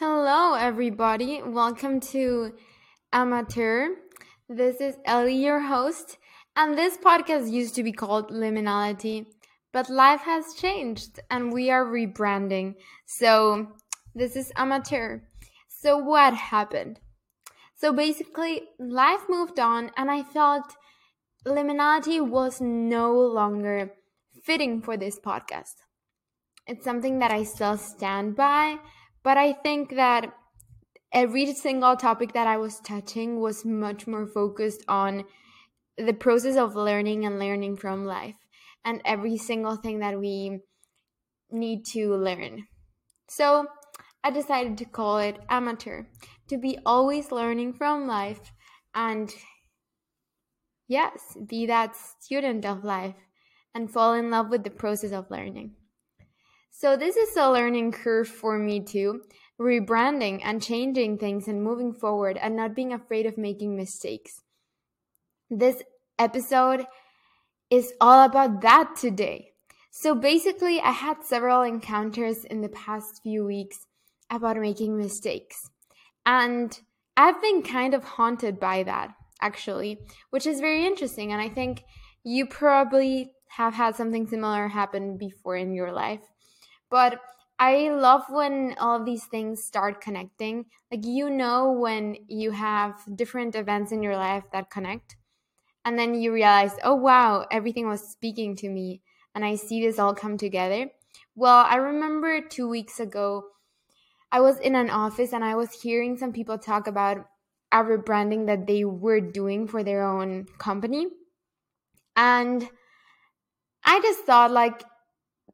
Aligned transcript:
Hello, 0.00 0.54
everybody. 0.54 1.42
Welcome 1.42 2.00
to 2.12 2.54
Amateur. 3.12 3.88
This 4.48 4.80
is 4.80 4.96
Ellie, 5.04 5.44
your 5.44 5.60
host, 5.60 6.16
and 6.56 6.72
this 6.74 6.96
podcast 6.96 7.52
used 7.52 7.74
to 7.74 7.82
be 7.82 7.92
called 7.92 8.30
Liminality, 8.30 9.26
but 9.74 9.90
life 9.90 10.22
has 10.22 10.54
changed 10.54 11.20
and 11.30 11.52
we 11.52 11.70
are 11.70 11.84
rebranding. 11.84 12.76
So, 13.04 13.72
this 14.14 14.36
is 14.36 14.50
Amateur. 14.56 15.18
So, 15.68 15.98
what 15.98 16.32
happened? 16.32 16.98
So, 17.76 17.92
basically, 17.92 18.68
life 18.78 19.26
moved 19.28 19.60
on, 19.60 19.90
and 19.98 20.10
I 20.10 20.22
felt 20.22 20.76
liminality 21.46 22.26
was 22.26 22.58
no 22.58 23.12
longer 23.12 23.92
fitting 24.42 24.80
for 24.80 24.96
this 24.96 25.20
podcast. 25.20 25.74
It's 26.66 26.84
something 26.84 27.18
that 27.18 27.32
I 27.32 27.42
still 27.42 27.76
stand 27.76 28.34
by 28.34 28.78
but 29.22 29.36
I 29.36 29.52
think 29.52 29.96
that 29.96 30.32
every 31.12 31.52
single 31.54 31.96
topic 31.96 32.32
that 32.32 32.46
I 32.46 32.56
was 32.56 32.80
touching 32.80 33.40
was 33.40 33.64
much 33.64 34.06
more 34.06 34.26
focused 34.26 34.84
on 34.88 35.24
the 35.96 36.12
process 36.12 36.56
of 36.56 36.76
learning 36.76 37.24
and 37.24 37.38
learning 37.38 37.76
from 37.76 38.04
life 38.04 38.36
and 38.84 39.02
every 39.04 39.36
single 39.36 39.76
thing 39.76 39.98
that 40.00 40.18
we 40.18 40.60
need 41.50 41.84
to 41.92 42.14
learn. 42.14 42.66
So 43.28 43.66
I 44.22 44.30
decided 44.30 44.78
to 44.78 44.84
call 44.84 45.18
it 45.18 45.38
amateur 45.48 46.04
to 46.48 46.56
be 46.56 46.78
always 46.86 47.32
learning 47.32 47.74
from 47.74 48.06
life 48.06 48.52
and 48.94 49.32
yes, 50.88 51.36
be 51.46 51.66
that 51.66 51.96
student 51.96 52.64
of 52.64 52.84
life 52.84 53.14
and 53.74 53.90
fall 53.90 54.14
in 54.14 54.30
love 54.30 54.48
with 54.48 54.64
the 54.64 54.70
process 54.70 55.12
of 55.12 55.30
learning. 55.30 55.74
So 56.80 56.96
this 56.96 57.14
is 57.14 57.36
a 57.36 57.50
learning 57.50 57.92
curve 57.92 58.26
for 58.26 58.58
me 58.58 58.80
too, 58.80 59.20
rebranding 59.60 60.40
and 60.42 60.62
changing 60.62 61.18
things 61.18 61.46
and 61.46 61.62
moving 61.62 61.92
forward 61.92 62.38
and 62.38 62.56
not 62.56 62.74
being 62.74 62.90
afraid 62.90 63.26
of 63.26 63.36
making 63.36 63.76
mistakes. 63.76 64.40
This 65.50 65.82
episode 66.18 66.86
is 67.68 67.92
all 68.00 68.24
about 68.24 68.62
that 68.62 68.96
today. 68.96 69.50
So 69.90 70.14
basically, 70.14 70.80
I 70.80 70.92
had 70.92 71.22
several 71.22 71.60
encounters 71.60 72.46
in 72.46 72.62
the 72.62 72.70
past 72.70 73.20
few 73.22 73.44
weeks 73.44 73.86
about 74.30 74.56
making 74.56 74.96
mistakes. 74.96 75.68
And 76.24 76.80
I've 77.14 77.42
been 77.42 77.62
kind 77.62 77.92
of 77.92 78.04
haunted 78.04 78.58
by 78.58 78.84
that, 78.84 79.12
actually, 79.42 79.98
which 80.30 80.46
is 80.46 80.60
very 80.60 80.86
interesting. 80.86 81.30
And 81.30 81.42
I 81.42 81.50
think 81.50 81.82
you 82.24 82.46
probably 82.46 83.32
have 83.48 83.74
had 83.74 83.96
something 83.96 84.26
similar 84.26 84.68
happen 84.68 85.18
before 85.18 85.56
in 85.56 85.74
your 85.74 85.92
life. 85.92 86.22
But 86.90 87.20
I 87.58 87.90
love 87.90 88.24
when 88.28 88.74
all 88.78 89.04
these 89.04 89.24
things 89.26 89.62
start 89.62 90.00
connecting. 90.00 90.66
Like, 90.90 91.04
you 91.04 91.30
know, 91.30 91.72
when 91.72 92.16
you 92.28 92.50
have 92.52 93.04
different 93.16 93.54
events 93.54 93.92
in 93.92 94.02
your 94.02 94.16
life 94.16 94.44
that 94.52 94.70
connect, 94.70 95.16
and 95.84 95.98
then 95.98 96.14
you 96.14 96.32
realize, 96.32 96.74
oh, 96.84 96.94
wow, 96.94 97.46
everything 97.50 97.88
was 97.88 98.06
speaking 98.06 98.56
to 98.56 98.68
me, 98.68 99.02
and 99.34 99.44
I 99.44 99.54
see 99.54 99.80
this 99.80 99.98
all 99.98 100.14
come 100.14 100.36
together. 100.36 100.90
Well, 101.34 101.64
I 101.66 101.76
remember 101.76 102.40
two 102.40 102.68
weeks 102.68 103.00
ago, 103.00 103.44
I 104.32 104.40
was 104.40 104.58
in 104.58 104.74
an 104.74 104.90
office 104.90 105.32
and 105.32 105.44
I 105.44 105.54
was 105.56 105.82
hearing 105.82 106.16
some 106.16 106.32
people 106.32 106.58
talk 106.58 106.86
about 106.86 107.26
a 107.72 107.78
rebranding 107.78 108.46
that 108.46 108.66
they 108.66 108.84
were 108.84 109.20
doing 109.20 109.66
for 109.66 109.82
their 109.82 110.02
own 110.02 110.46
company. 110.58 111.08
And 112.16 112.68
I 113.84 114.00
just 114.00 114.24
thought, 114.24 114.50
like, 114.50 114.84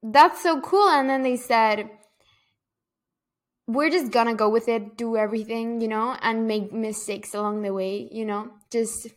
that's 0.03 0.43
so 0.43 0.61
cool. 0.61 0.89
And 0.89 1.09
then 1.09 1.23
they 1.23 1.37
said, 1.37 1.91
we're 3.67 3.91
just 3.91 4.13
gonna 4.13 4.35
go 4.35 4.49
with 4.49 4.69
it, 4.69 4.97
do 4.97 5.17
everything, 5.17 5.81
you 5.81 5.89
know, 5.89 6.17
and 6.23 6.47
make 6.47 6.73
mistakes 6.73 7.35
along 7.35 7.63
the 7.63 7.73
way, 7.73 8.09
you 8.13 8.25
know, 8.25 8.51
just 8.71 9.09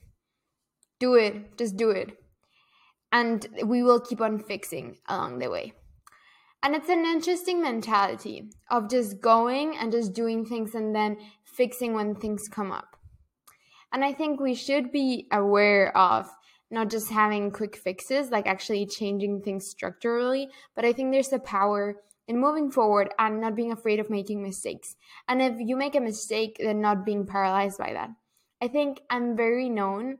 do 0.99 1.13
it, 1.15 1.57
just 1.57 1.77
do 1.77 1.91
it. 1.91 2.17
And 3.11 3.47
we 3.63 3.83
will 3.83 3.99
keep 3.99 4.21
on 4.21 4.39
fixing 4.39 4.97
along 5.07 5.39
the 5.39 5.49
way. 5.49 5.73
And 6.61 6.75
it's 6.75 6.89
an 6.89 7.05
interesting 7.05 7.61
mentality 7.61 8.49
of 8.69 8.89
just 8.89 9.21
going 9.21 9.77
and 9.77 9.91
just 9.91 10.13
doing 10.13 10.45
things 10.45 10.75
and 10.75 10.93
then 10.93 11.17
fixing 11.45 11.93
when 11.93 12.15
things 12.15 12.47
come 12.49 12.71
up. 12.71 12.97
And 13.91 14.03
I 14.03 14.13
think 14.13 14.39
we 14.39 14.53
should 14.55 14.91
be 14.91 15.27
aware 15.31 15.95
of 15.95 16.29
not 16.71 16.89
just 16.89 17.09
having 17.09 17.51
quick 17.51 17.75
fixes, 17.75 18.29
like 18.29 18.47
actually 18.47 18.85
changing 18.85 19.41
things 19.41 19.67
structurally, 19.67 20.49
but 20.75 20.85
I 20.85 20.93
think 20.93 21.11
there's 21.11 21.33
a 21.33 21.39
power 21.39 21.97
in 22.27 22.39
moving 22.39 22.69
forward 22.69 23.11
and 23.17 23.41
not 23.41 23.55
being 23.55 23.71
afraid 23.71 23.99
of 23.99 24.09
making 24.09 24.43
mistakes. 24.43 24.95
And 25.27 25.41
if 25.41 25.55
you 25.59 25.75
make 25.75 25.95
a 25.95 25.99
mistake, 25.99 26.57
then 26.59 26.79
not 26.79 27.05
being 27.05 27.25
paralyzed 27.25 27.79
by 27.79 27.93
that. 27.93 28.11
I 28.61 28.67
think 28.67 29.01
I'm 29.09 29.35
very 29.35 29.69
known 29.69 30.19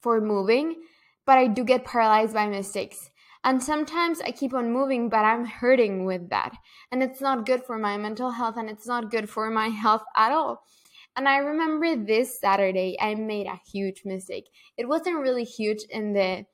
for 0.00 0.20
moving, 0.20 0.82
but 1.24 1.38
I 1.38 1.46
do 1.46 1.64
get 1.64 1.84
paralyzed 1.84 2.34
by 2.34 2.48
mistakes. 2.48 3.10
And 3.44 3.62
sometimes 3.62 4.20
I 4.20 4.30
keep 4.30 4.54
on 4.54 4.72
moving, 4.72 5.08
but 5.08 5.24
I'm 5.24 5.46
hurting 5.46 6.04
with 6.04 6.28
that. 6.30 6.52
And 6.90 7.02
it's 7.02 7.20
not 7.20 7.46
good 7.46 7.64
for 7.64 7.78
my 7.78 7.96
mental 7.96 8.32
health 8.32 8.56
and 8.56 8.68
it's 8.68 8.86
not 8.86 9.10
good 9.10 9.28
for 9.28 9.50
my 9.50 9.68
health 9.84 10.04
at 10.16 10.32
all. 10.32 10.64
And 11.16 11.28
I 11.28 11.38
remember 11.38 11.96
this 11.96 12.40
Saturday, 12.40 12.96
I 13.00 13.14
made 13.14 13.46
a 13.46 13.60
huge 13.70 14.02
mistake. 14.04 14.48
It 14.76 14.88
wasn't 14.88 15.20
really 15.20 15.44
huge 15.44 15.82
in 15.90 16.14
the 16.14 16.46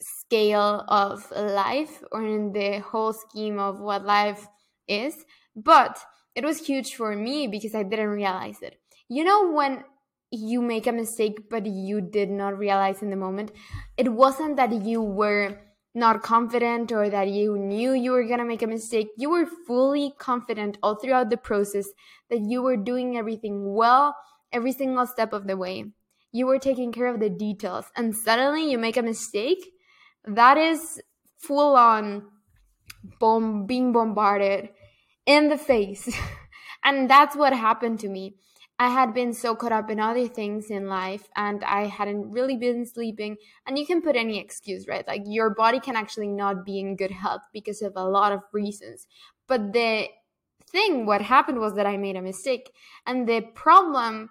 scale 0.00 0.84
of 0.88 1.30
life 1.32 2.02
or 2.12 2.24
in 2.24 2.52
the 2.52 2.78
whole 2.80 3.12
scheme 3.12 3.58
of 3.58 3.80
what 3.80 4.04
life 4.04 4.46
is, 4.86 5.24
but 5.56 5.98
it 6.34 6.44
was 6.44 6.66
huge 6.66 6.94
for 6.94 7.16
me 7.16 7.48
because 7.48 7.74
I 7.74 7.82
didn't 7.82 8.08
realize 8.08 8.62
it. 8.62 8.80
You 9.08 9.24
know, 9.24 9.50
when 9.52 9.84
you 10.30 10.60
make 10.60 10.86
a 10.86 10.92
mistake, 10.92 11.48
but 11.50 11.66
you 11.66 12.00
did 12.00 12.30
not 12.30 12.58
realize 12.58 13.02
in 13.02 13.10
the 13.10 13.16
moment, 13.16 13.52
it 13.96 14.12
wasn't 14.12 14.56
that 14.56 14.72
you 14.72 15.02
were 15.02 15.58
not 15.98 16.22
confident 16.22 16.92
or 16.92 17.10
that 17.10 17.28
you 17.28 17.58
knew 17.58 17.92
you 17.92 18.12
were 18.12 18.24
going 18.24 18.38
to 18.38 18.44
make 18.44 18.62
a 18.62 18.66
mistake. 18.66 19.08
You 19.16 19.30
were 19.30 19.46
fully 19.66 20.14
confident 20.18 20.78
all 20.82 20.94
throughout 20.94 21.30
the 21.30 21.36
process 21.36 21.88
that 22.30 22.40
you 22.40 22.62
were 22.62 22.76
doing 22.76 23.16
everything 23.16 23.74
well 23.74 24.16
every 24.52 24.72
single 24.72 25.06
step 25.06 25.32
of 25.32 25.46
the 25.46 25.56
way. 25.56 25.84
You 26.32 26.46
were 26.46 26.58
taking 26.58 26.92
care 26.92 27.06
of 27.06 27.20
the 27.20 27.30
details, 27.30 27.86
and 27.96 28.14
suddenly 28.14 28.70
you 28.70 28.78
make 28.78 28.96
a 28.96 29.02
mistake. 29.02 29.64
That 30.24 30.58
is 30.58 31.00
full 31.38 31.74
on 31.76 32.26
bomb 33.18 33.66
being 33.66 33.92
bombarded 33.92 34.70
in 35.26 35.48
the 35.48 35.58
face. 35.58 36.08
and 36.84 37.08
that's 37.08 37.36
what 37.36 37.52
happened 37.52 38.00
to 38.00 38.08
me. 38.08 38.36
I 38.80 38.90
had 38.90 39.12
been 39.12 39.32
so 39.32 39.56
caught 39.56 39.72
up 39.72 39.90
in 39.90 39.98
other 39.98 40.28
things 40.28 40.70
in 40.70 40.86
life 40.86 41.28
and 41.34 41.64
I 41.64 41.86
hadn't 41.86 42.30
really 42.30 42.56
been 42.56 42.86
sleeping. 42.86 43.36
And 43.66 43.76
you 43.76 43.84
can 43.84 44.00
put 44.00 44.14
any 44.14 44.38
excuse, 44.38 44.86
right? 44.86 45.06
Like 45.06 45.22
your 45.26 45.50
body 45.50 45.80
can 45.80 45.96
actually 45.96 46.28
not 46.28 46.64
be 46.64 46.78
in 46.78 46.94
good 46.94 47.10
health 47.10 47.42
because 47.52 47.82
of 47.82 47.94
a 47.96 48.04
lot 48.04 48.30
of 48.30 48.40
reasons. 48.52 49.06
But 49.48 49.72
the 49.72 50.08
thing, 50.70 51.06
what 51.06 51.22
happened 51.22 51.58
was 51.58 51.74
that 51.74 51.86
I 51.86 51.96
made 51.96 52.14
a 52.14 52.22
mistake. 52.22 52.70
And 53.04 53.28
the 53.28 53.40
problem 53.40 54.30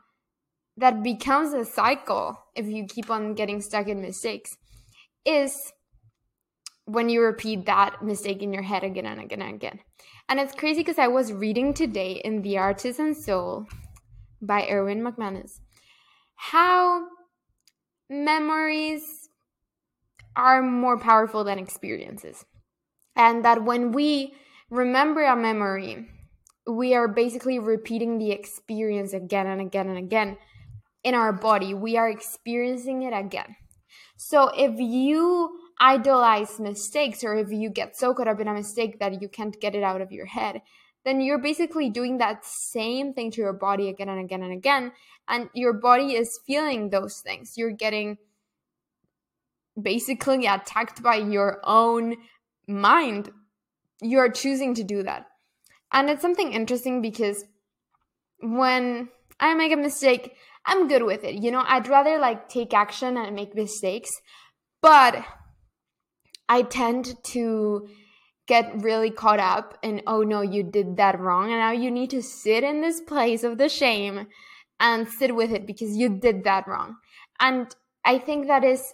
that 0.78 1.04
becomes 1.04 1.54
a 1.54 1.66
cycle 1.66 2.38
if 2.56 2.68
you 2.68 2.86
keep 2.86 3.10
on 3.10 3.34
getting 3.34 3.60
stuck 3.60 3.88
in 3.88 4.02
mistakes 4.02 4.56
is 5.26 5.74
when 6.86 7.10
you 7.10 7.22
repeat 7.22 7.66
that 7.66 8.02
mistake 8.02 8.42
in 8.42 8.54
your 8.54 8.64
head 8.64 8.84
again 8.84 9.06
and 9.06 9.20
again 9.20 9.42
and 9.42 9.56
again. 9.56 9.80
And 10.30 10.40
it's 10.40 10.56
crazy 10.56 10.82
because 10.82 11.00
I 11.00 11.08
was 11.08 11.34
reading 11.34 11.74
today 11.74 12.22
in 12.24 12.44
The 12.44 12.58
Artisan 12.58 13.14
Soul 13.14 13.68
by 14.42 14.68
Erwin 14.70 15.02
McManus. 15.02 15.60
How 16.36 17.08
memories 18.10 19.30
are 20.38 20.62
more 20.62 21.00
powerful 21.00 21.44
than 21.44 21.60
experiences. 21.60 22.46
And 23.16 23.44
that 23.44 23.64
when 23.64 23.92
we 23.92 24.36
remember 24.70 25.24
a 25.24 25.36
memory, 25.36 26.08
we 26.68 26.94
are 26.94 27.08
basically 27.08 27.60
repeating 27.60 28.20
the 28.20 28.32
experience 28.32 29.14
again 29.14 29.48
and 29.48 29.60
again 29.60 29.90
and 29.90 29.98
again 29.98 30.38
in 31.04 31.16
our 31.16 31.34
body. 31.34 31.74
We 31.74 31.98
are 31.98 32.10
experiencing 32.10 33.04
it 33.04 33.14
again. 33.14 33.56
So 34.18 34.50
if 34.50 34.80
you 34.80 35.58
idolize 35.80 36.60
mistakes 36.60 37.24
or 37.24 37.36
if 37.36 37.52
you 37.52 37.70
get 37.70 37.96
so 37.96 38.14
caught 38.14 38.28
up 38.28 38.40
in 38.40 38.48
a 38.48 38.54
mistake 38.54 39.00
that 39.00 39.22
you 39.22 39.30
can't 39.30 39.60
get 39.60 39.76
it 39.76 39.84
out 39.84 40.02
of 40.02 40.12
your 40.12 40.26
head, 40.26 40.62
then 41.08 41.22
you're 41.22 41.38
basically 41.38 41.90
doing 41.90 42.18
that 42.18 42.44
same 42.46 43.14
thing 43.14 43.32
to 43.32 43.42
your 43.42 43.54
body 43.54 43.88
again 43.88 44.10
and 44.10 44.20
again 44.20 44.44
and 44.44 44.52
again. 44.52 44.92
And 45.30 45.50
your 45.54 45.72
body 45.72 46.16
is 46.16 46.40
feeling 46.46 46.90
those 46.90 47.20
things. 47.20 47.54
You're 47.56 47.72
getting 47.72 48.18
basically 49.82 50.46
attacked 50.46 51.02
by 51.02 51.16
your 51.16 51.62
own 51.64 52.18
mind. 52.68 53.32
You're 54.02 54.32
choosing 54.32 54.74
to 54.76 54.84
do 54.84 55.04
that. 55.04 55.28
And 55.94 56.10
it's 56.10 56.22
something 56.22 56.52
interesting 56.52 57.02
because 57.02 57.46
when 58.42 59.08
I 59.40 59.54
make 59.54 59.72
a 59.72 59.78
mistake, 59.78 60.36
I'm 60.66 60.90
good 60.90 61.04
with 61.04 61.24
it. 61.24 61.36
You 61.36 61.52
know, 61.52 61.64
I'd 61.66 61.88
rather 61.88 62.20
like 62.20 62.50
take 62.50 62.74
action 62.74 63.16
and 63.16 63.34
make 63.34 63.56
mistakes, 63.56 64.12
but 64.82 65.24
I 66.50 66.64
tend 66.64 67.16
to 67.26 67.88
get 68.48 68.82
really 68.82 69.12
caught 69.12 69.40
up 69.40 69.78
in, 69.84 70.02
oh 70.08 70.24
no, 70.24 70.42
you 70.42 70.64
did 70.64 70.98
that 70.98 71.20
wrong. 71.20 71.52
And 71.52 71.60
now 71.60 71.72
you 71.72 71.92
need 71.92 72.10
to 72.12 72.24
sit 72.24 72.64
in 72.64 72.82
this 72.82 73.02
place 73.02 73.44
of 73.44 73.58
the 73.58 73.70
shame 73.70 74.28
and 74.80 75.08
sit 75.08 75.36
with 75.36 75.52
it 75.52 75.68
because 75.68 75.96
you 75.98 76.10
did 76.10 76.44
that 76.46 76.68
wrong. 76.68 76.96
And 77.40 77.76
I 78.06 78.18
think 78.20 78.48
that 78.48 78.64
is, 78.64 78.94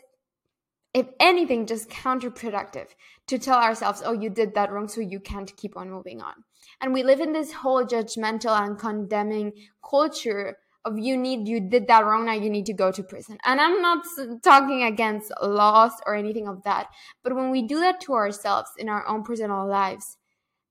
if 0.93 1.07
anything, 1.19 1.65
just 1.65 1.89
counterproductive 1.89 2.87
to 3.27 3.37
tell 3.37 3.59
ourselves, 3.59 4.01
oh, 4.03 4.13
you 4.13 4.29
did 4.29 4.55
that 4.55 4.71
wrong, 4.71 4.87
so 4.87 5.01
you 5.01 5.19
can't 5.19 5.55
keep 5.55 5.77
on 5.77 5.89
moving 5.89 6.21
on. 6.21 6.33
And 6.81 6.93
we 6.93 7.03
live 7.03 7.19
in 7.19 7.33
this 7.33 7.53
whole 7.53 7.85
judgmental 7.85 8.59
and 8.59 8.77
condemning 8.77 9.53
culture 9.87 10.57
of 10.85 10.99
you 10.99 11.15
need 11.17 11.47
you 11.47 11.59
did 11.59 11.87
that 11.87 12.05
wrong 12.05 12.25
now 12.25 12.33
you 12.33 12.49
need 12.49 12.65
to 12.65 12.73
go 12.73 12.91
to 12.91 13.03
prison. 13.03 13.37
And 13.45 13.61
i'm 13.61 13.81
not 13.81 14.05
talking 14.43 14.83
against 14.83 15.31
laws 15.41 15.93
or 16.05 16.15
anything 16.15 16.47
of 16.47 16.63
that 16.63 16.87
but 17.23 17.35
when 17.35 17.51
we 17.51 17.61
do 17.61 17.79
that 17.79 18.01
to 18.01 18.13
ourselves 18.13 18.69
in 18.77 18.89
our 18.89 19.07
own 19.07 19.23
personal 19.23 19.67
lives 19.67 20.17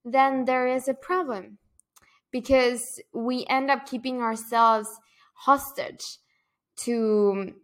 then 0.05 0.44
there 0.44 0.67
is 0.67 0.88
a 0.88 0.94
problem. 0.94 1.59
Because 2.31 3.00
we 3.12 3.44
end 3.49 3.70
up 3.70 3.87
keeping 3.87 4.23
ourselves 4.23 4.88
hostage 5.35 6.19
to 6.79 7.32
um, 7.37 7.55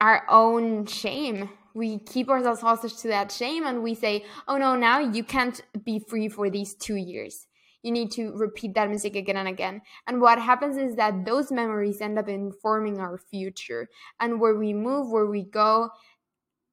our 0.00 0.24
own 0.28 0.86
shame. 0.86 1.50
We 1.74 1.98
keep 1.98 2.28
ourselves 2.28 2.60
hostage 2.60 2.96
to 2.98 3.08
that 3.08 3.32
shame 3.32 3.66
and 3.66 3.82
we 3.82 3.94
say 3.94 4.24
oh 4.48 4.56
no 4.56 4.76
now 4.76 4.98
you 4.98 5.22
can't 5.22 5.60
be 5.84 6.00
free 6.00 6.28
for 6.28 6.50
these 6.50 6.74
2 6.74 6.96
years 6.96 7.46
you 7.82 7.90
need 7.90 8.10
to 8.12 8.32
repeat 8.32 8.74
that 8.74 8.90
mistake 8.90 9.16
again 9.16 9.36
and 9.36 9.48
again. 9.48 9.80
And 10.06 10.20
what 10.20 10.38
happens 10.38 10.76
is 10.76 10.96
that 10.96 11.24
those 11.24 11.50
memories 11.50 12.00
end 12.00 12.18
up 12.18 12.28
informing 12.28 12.98
our 12.98 13.16
future 13.16 13.88
and 14.18 14.40
where 14.40 14.56
we 14.56 14.72
move, 14.72 15.10
where 15.10 15.26
we 15.26 15.44
go, 15.44 15.90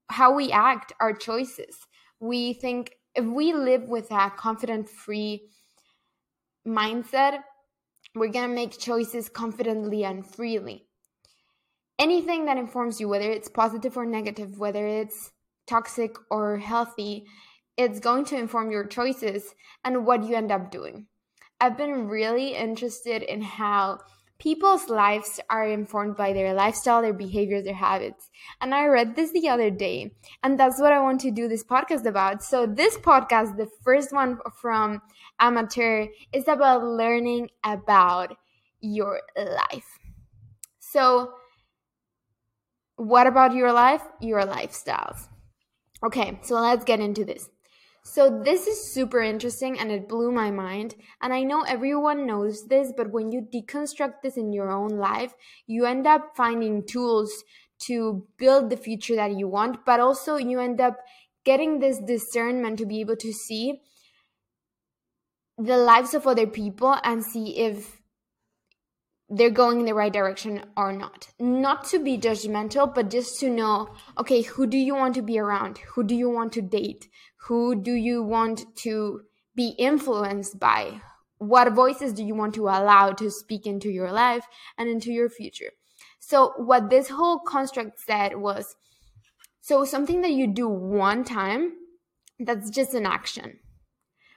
how 0.09 0.33
we 0.33 0.51
act, 0.51 0.93
our 0.99 1.13
choices. 1.13 1.77
We 2.19 2.53
think 2.53 2.93
if 3.15 3.25
we 3.25 3.53
live 3.53 3.83
with 3.83 4.11
a 4.11 4.31
confident, 4.35 4.89
free 4.89 5.49
mindset, 6.67 7.39
we're 8.15 8.29
going 8.29 8.49
to 8.49 8.55
make 8.55 8.77
choices 8.77 9.29
confidently 9.29 10.03
and 10.03 10.25
freely. 10.25 10.87
Anything 11.99 12.45
that 12.45 12.57
informs 12.57 12.99
you, 12.99 13.07
whether 13.07 13.31
it's 13.31 13.49
positive 13.49 13.97
or 13.97 14.05
negative, 14.05 14.59
whether 14.59 14.85
it's 14.85 15.31
toxic 15.65 16.15
or 16.29 16.57
healthy, 16.57 17.25
it's 17.77 17.99
going 17.99 18.25
to 18.25 18.37
inform 18.37 18.71
your 18.71 18.85
choices 18.85 19.53
and 19.83 20.05
what 20.05 20.23
you 20.23 20.35
end 20.35 20.51
up 20.51 20.71
doing. 20.71 21.05
I've 21.61 21.77
been 21.77 22.07
really 22.07 22.55
interested 22.55 23.21
in 23.21 23.41
how 23.41 23.99
people's 24.39 24.89
lives 24.89 25.39
are 25.49 25.67
informed 25.67 26.15
by 26.15 26.33
their 26.33 26.53
lifestyle, 26.53 27.01
their 27.01 27.13
behaviors, 27.13 27.65
their 27.65 27.73
habits. 27.73 28.29
And 28.61 28.73
I 28.73 28.85
read 28.85 29.15
this 29.15 29.31
the 29.31 29.49
other 29.49 29.69
day, 29.69 30.11
and 30.43 30.59
that's 30.59 30.79
what 30.79 30.91
I 30.91 30.99
want 30.99 31.21
to 31.21 31.31
do 31.31 31.47
this 31.47 31.63
podcast 31.63 32.05
about. 32.05 32.43
So, 32.43 32.65
this 32.65 32.97
podcast, 32.97 33.57
the 33.57 33.69
first 33.83 34.13
one 34.13 34.37
from 34.61 35.01
Amateur, 35.39 36.07
is 36.33 36.47
about 36.47 36.83
learning 36.83 37.49
about 37.63 38.35
your 38.79 39.21
life. 39.35 39.97
So, 40.79 41.33
what 42.95 43.27
about 43.27 43.53
your 43.53 43.71
life? 43.71 44.01
Your 44.21 44.41
lifestyles. 44.41 45.27
Okay, 46.03 46.39
so 46.43 46.55
let's 46.55 46.83
get 46.83 46.99
into 46.99 47.25
this. 47.25 47.49
So, 48.09 48.41
this 48.41 48.67
is 48.67 48.93
super 48.93 49.21
interesting 49.21 49.77
and 49.77 49.91
it 49.91 50.07
blew 50.07 50.31
my 50.31 50.49
mind. 50.49 50.95
And 51.21 51.33
I 51.33 51.43
know 51.43 51.63
everyone 51.63 52.25
knows 52.25 52.65
this, 52.67 52.93
but 52.95 53.11
when 53.11 53.33
you 53.33 53.41
deconstruct 53.41 54.21
this 54.23 54.37
in 54.37 54.53
your 54.53 54.71
own 54.71 54.91
life, 54.91 55.33
you 55.67 55.85
end 55.85 56.07
up 56.07 56.31
finding 56.33 56.85
tools 56.85 57.43
to 57.79 58.25
build 58.37 58.69
the 58.69 58.77
future 58.77 59.15
that 59.17 59.37
you 59.37 59.49
want, 59.49 59.85
but 59.85 59.99
also 59.99 60.37
you 60.37 60.61
end 60.61 60.79
up 60.79 60.95
getting 61.43 61.79
this 61.79 61.99
discernment 61.99 62.79
to 62.79 62.85
be 62.85 63.01
able 63.01 63.17
to 63.17 63.33
see 63.33 63.81
the 65.57 65.77
lives 65.77 66.13
of 66.13 66.25
other 66.25 66.47
people 66.47 66.97
and 67.03 67.25
see 67.25 67.57
if 67.57 68.01
they're 69.29 69.49
going 69.49 69.81
in 69.81 69.85
the 69.85 69.93
right 69.93 70.13
direction 70.13 70.63
or 70.77 70.93
not. 70.93 71.27
Not 71.39 71.83
to 71.89 71.99
be 71.99 72.17
judgmental, 72.17 72.93
but 72.93 73.09
just 73.09 73.37
to 73.41 73.49
know 73.49 73.89
okay, 74.17 74.43
who 74.43 74.65
do 74.65 74.77
you 74.77 74.95
want 74.95 75.15
to 75.15 75.21
be 75.21 75.37
around? 75.37 75.79
Who 75.95 76.03
do 76.03 76.15
you 76.15 76.29
want 76.29 76.53
to 76.53 76.61
date? 76.61 77.09
Who 77.47 77.75
do 77.75 77.93
you 77.93 78.23
want 78.23 78.75
to 78.77 79.21
be 79.55 79.69
influenced 79.77 80.59
by? 80.59 81.01
What 81.37 81.73
voices 81.73 82.13
do 82.13 82.23
you 82.23 82.35
want 82.35 82.55
to 82.55 82.63
allow 82.63 83.11
to 83.11 83.31
speak 83.31 83.65
into 83.65 83.89
your 83.89 84.11
life 84.11 84.45
and 84.77 84.89
into 84.89 85.11
your 85.11 85.29
future? 85.29 85.71
So, 86.19 86.53
what 86.57 86.89
this 86.89 87.09
whole 87.09 87.39
construct 87.39 87.99
said 87.99 88.35
was 88.37 88.75
so 89.61 89.85
something 89.85 90.21
that 90.21 90.31
you 90.31 90.47
do 90.47 90.67
one 90.67 91.23
time, 91.23 91.73
that's 92.39 92.69
just 92.69 92.93
an 92.93 93.05
action. 93.05 93.59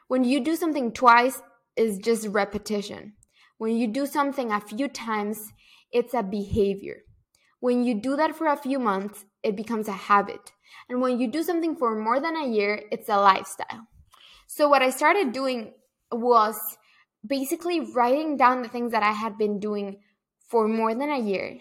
When 0.08 0.24
you 0.24 0.40
do 0.40 0.56
something 0.56 0.92
twice, 0.92 1.42
is 1.76 1.98
just 1.98 2.26
repetition. 2.28 3.14
When 3.58 3.76
you 3.76 3.86
do 3.86 4.06
something 4.06 4.52
a 4.52 4.60
few 4.60 4.88
times, 4.88 5.52
it's 5.92 6.14
a 6.14 6.22
behavior. 6.22 6.98
When 7.60 7.84
you 7.84 7.94
do 7.94 8.16
that 8.16 8.34
for 8.34 8.46
a 8.46 8.56
few 8.56 8.78
months, 8.78 9.24
it 9.42 9.56
becomes 9.56 9.88
a 9.88 9.92
habit. 9.92 10.52
And 10.88 11.00
when 11.00 11.20
you 11.20 11.30
do 11.30 11.42
something 11.42 11.76
for 11.76 11.94
more 11.94 12.20
than 12.20 12.36
a 12.36 12.48
year, 12.48 12.82
it's 12.90 13.08
a 13.08 13.20
lifestyle. 13.20 13.86
So, 14.46 14.68
what 14.68 14.82
I 14.82 14.90
started 14.90 15.32
doing 15.32 15.74
was 16.10 16.78
basically 17.24 17.80
writing 17.80 18.36
down 18.36 18.62
the 18.62 18.68
things 18.68 18.92
that 18.92 19.02
I 19.02 19.12
had 19.12 19.38
been 19.38 19.60
doing 19.60 20.00
for 20.48 20.66
more 20.66 20.94
than 20.94 21.10
a 21.10 21.20
year, 21.20 21.60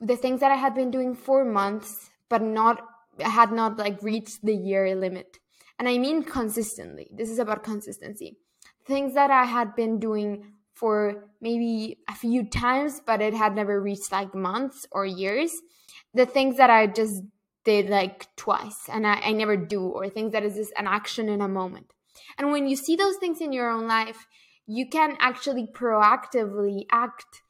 the 0.00 0.16
things 0.16 0.40
that 0.40 0.52
I 0.52 0.56
had 0.56 0.74
been 0.74 0.90
doing 0.90 1.14
for 1.14 1.44
months, 1.44 2.10
but 2.28 2.42
not 2.42 2.82
had 3.18 3.52
not 3.52 3.78
like 3.78 4.02
reached 4.02 4.44
the 4.44 4.54
year 4.54 4.94
limit. 4.94 5.38
And 5.78 5.88
I 5.88 5.98
mean 5.98 6.22
consistently. 6.22 7.08
This 7.12 7.30
is 7.30 7.38
about 7.38 7.64
consistency. 7.64 8.38
Things 8.86 9.14
that 9.14 9.30
I 9.30 9.44
had 9.44 9.74
been 9.74 9.98
doing 9.98 10.51
for 10.82 11.28
maybe 11.40 11.98
a 12.08 12.14
few 12.16 12.42
times, 12.42 13.00
but 13.06 13.22
it 13.22 13.34
had 13.34 13.54
never 13.54 13.80
reached 13.80 14.10
like 14.10 14.34
months 14.34 14.84
or 14.90 15.06
years. 15.06 15.52
The 16.12 16.26
things 16.26 16.56
that 16.56 16.70
I 16.70 16.88
just 16.88 17.22
did 17.64 17.88
like 17.88 18.26
twice 18.34 18.88
and 18.92 19.06
I, 19.06 19.20
I 19.26 19.32
never 19.32 19.56
do, 19.56 19.80
or 19.80 20.08
things 20.08 20.32
that 20.32 20.42
is 20.42 20.56
just 20.56 20.72
an 20.76 20.88
action 20.88 21.28
in 21.28 21.40
a 21.40 21.46
moment. 21.46 21.92
And 22.36 22.50
when 22.50 22.66
you 22.66 22.74
see 22.74 22.96
those 22.96 23.16
things 23.18 23.40
in 23.40 23.52
your 23.52 23.70
own 23.70 23.86
life, 23.86 24.26
you 24.66 24.88
can 24.88 25.16
actually 25.20 25.68
proactively 25.72 26.86
act 26.90 27.42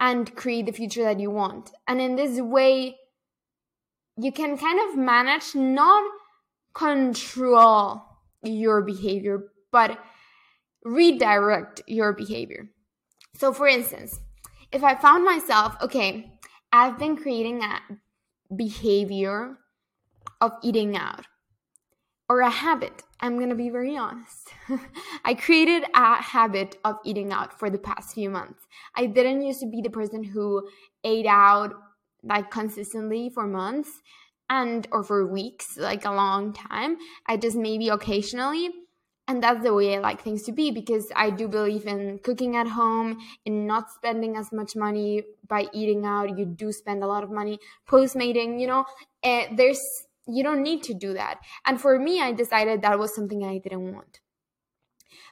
and 0.00 0.34
create 0.34 0.64
the 0.64 0.72
future 0.72 1.02
that 1.02 1.20
you 1.20 1.30
want. 1.30 1.70
And 1.86 2.00
in 2.00 2.16
this 2.16 2.40
way, 2.40 2.96
you 4.16 4.32
can 4.32 4.56
kind 4.56 4.80
of 4.88 4.96
manage, 4.96 5.54
not 5.54 6.10
control 6.72 8.02
your 8.42 8.80
behavior, 8.80 9.50
but 9.70 9.98
redirect 10.86 11.82
your 11.86 12.12
behavior. 12.12 12.68
So, 13.34 13.52
for 13.52 13.66
instance, 13.66 14.20
if 14.72 14.84
I 14.84 14.94
found 14.94 15.24
myself, 15.24 15.76
okay, 15.82 16.38
I've 16.72 16.98
been 16.98 17.16
creating 17.16 17.62
a 17.62 17.80
behavior 18.54 19.58
of 20.40 20.52
eating 20.62 20.96
out 20.96 21.26
or 22.28 22.40
a 22.40 22.50
habit. 22.50 23.02
I'm 23.20 23.36
going 23.36 23.48
to 23.48 23.56
be 23.56 23.70
very 23.70 23.96
honest. 23.96 24.52
I 25.24 25.34
created 25.34 25.84
a 25.94 26.16
habit 26.16 26.76
of 26.84 26.96
eating 27.04 27.32
out 27.32 27.58
for 27.58 27.70
the 27.70 27.78
past 27.78 28.14
few 28.14 28.30
months. 28.30 28.66
I 28.94 29.06
didn't 29.06 29.42
used 29.42 29.60
to 29.60 29.70
be 29.70 29.80
the 29.80 29.90
person 29.90 30.22
who 30.22 30.68
ate 31.02 31.26
out 31.26 31.74
like 32.22 32.50
consistently 32.50 33.30
for 33.30 33.46
months 33.46 34.02
and 34.50 34.86
or 34.92 35.02
for 35.02 35.26
weeks, 35.26 35.76
like 35.76 36.04
a 36.04 36.12
long 36.12 36.52
time. 36.52 36.96
I 37.26 37.36
just 37.36 37.56
maybe 37.56 37.88
occasionally 37.88 38.70
and 39.28 39.42
that's 39.42 39.62
the 39.62 39.74
way 39.74 39.96
I 39.96 39.98
like 39.98 40.22
things 40.22 40.42
to 40.44 40.52
be 40.52 40.70
because 40.70 41.10
I 41.16 41.30
do 41.30 41.48
believe 41.48 41.86
in 41.86 42.20
cooking 42.22 42.56
at 42.56 42.68
home, 42.68 43.18
in 43.44 43.66
not 43.66 43.90
spending 43.90 44.36
as 44.36 44.52
much 44.52 44.76
money 44.76 45.22
by 45.48 45.66
eating 45.72 46.06
out. 46.06 46.38
You 46.38 46.44
do 46.44 46.70
spend 46.70 47.02
a 47.02 47.06
lot 47.06 47.24
of 47.24 47.30
money 47.30 47.58
postmating, 47.86 48.60
you 48.60 48.68
know. 48.68 48.84
Uh, 49.24 49.44
there's 49.52 49.80
you 50.28 50.42
don't 50.42 50.62
need 50.62 50.82
to 50.84 50.94
do 50.94 51.14
that. 51.14 51.38
And 51.64 51.80
for 51.80 51.98
me, 51.98 52.20
I 52.20 52.32
decided 52.32 52.82
that 52.82 52.98
was 52.98 53.14
something 53.14 53.44
I 53.44 53.58
didn't 53.58 53.92
want. 53.92 54.20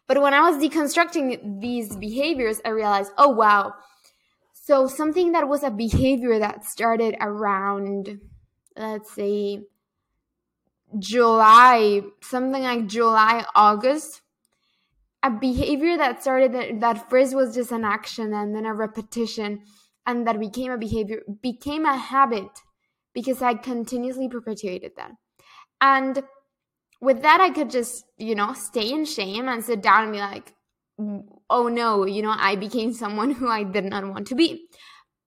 But 0.06 0.20
when 0.20 0.34
I 0.34 0.50
was 0.50 0.62
deconstructing 0.62 1.60
these 1.60 1.96
behaviors, 1.96 2.60
I 2.64 2.70
realized, 2.70 3.12
oh 3.16 3.28
wow. 3.28 3.74
So 4.52 4.86
something 4.88 5.32
that 5.32 5.48
was 5.48 5.62
a 5.62 5.70
behavior 5.70 6.38
that 6.38 6.64
started 6.64 7.16
around, 7.20 8.20
let's 8.76 9.12
say, 9.12 9.62
July, 10.98 12.02
something 12.22 12.62
like 12.62 12.86
July, 12.86 13.44
August, 13.54 14.22
a 15.22 15.30
behavior 15.30 15.96
that 15.96 16.22
started 16.22 16.80
that, 16.80 17.10
first 17.10 17.34
was 17.34 17.54
just 17.54 17.72
an 17.72 17.84
action 17.84 18.32
and 18.32 18.54
then 18.54 18.66
a 18.66 18.74
repetition 18.74 19.62
and 20.06 20.26
that 20.26 20.38
became 20.38 20.70
a 20.70 20.78
behavior 20.78 21.22
became 21.42 21.86
a 21.86 21.96
habit 21.96 22.48
because 23.14 23.40
I 23.40 23.54
continuously 23.54 24.28
perpetuated 24.28 24.92
that. 24.96 25.12
And 25.80 26.22
with 27.00 27.22
that, 27.22 27.40
I 27.40 27.50
could 27.50 27.70
just, 27.70 28.04
you 28.18 28.34
know, 28.34 28.52
stay 28.52 28.90
in 28.90 29.04
shame 29.04 29.48
and 29.48 29.64
sit 29.64 29.82
down 29.82 30.04
and 30.04 30.12
be 30.12 30.18
like, 30.18 30.54
oh 31.50 31.68
no, 31.68 32.04
you 32.04 32.22
know, 32.22 32.34
I 32.36 32.56
became 32.56 32.92
someone 32.92 33.30
who 33.30 33.48
I 33.48 33.62
did 33.64 33.84
not 33.84 34.06
want 34.06 34.26
to 34.28 34.34
be. 34.34 34.68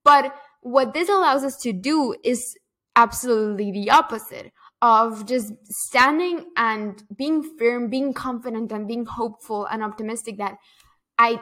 But 0.04 0.34
what 0.62 0.94
this 0.94 1.10
allows 1.10 1.44
us 1.44 1.58
to 1.58 1.74
do 1.74 2.16
is 2.24 2.56
absolutely 2.96 3.72
the 3.72 3.92
opposite 3.92 4.52
of 4.82 5.26
just 5.26 5.54
standing 5.64 6.46
and 6.56 7.04
being 7.16 7.44
firm, 7.58 7.90
being 7.90 8.14
confident, 8.14 8.72
and 8.72 8.88
being 8.88 9.06
hopeful 9.06 9.66
and 9.66 9.84
optimistic 9.84 10.38
that 10.38 10.58
I 11.18 11.42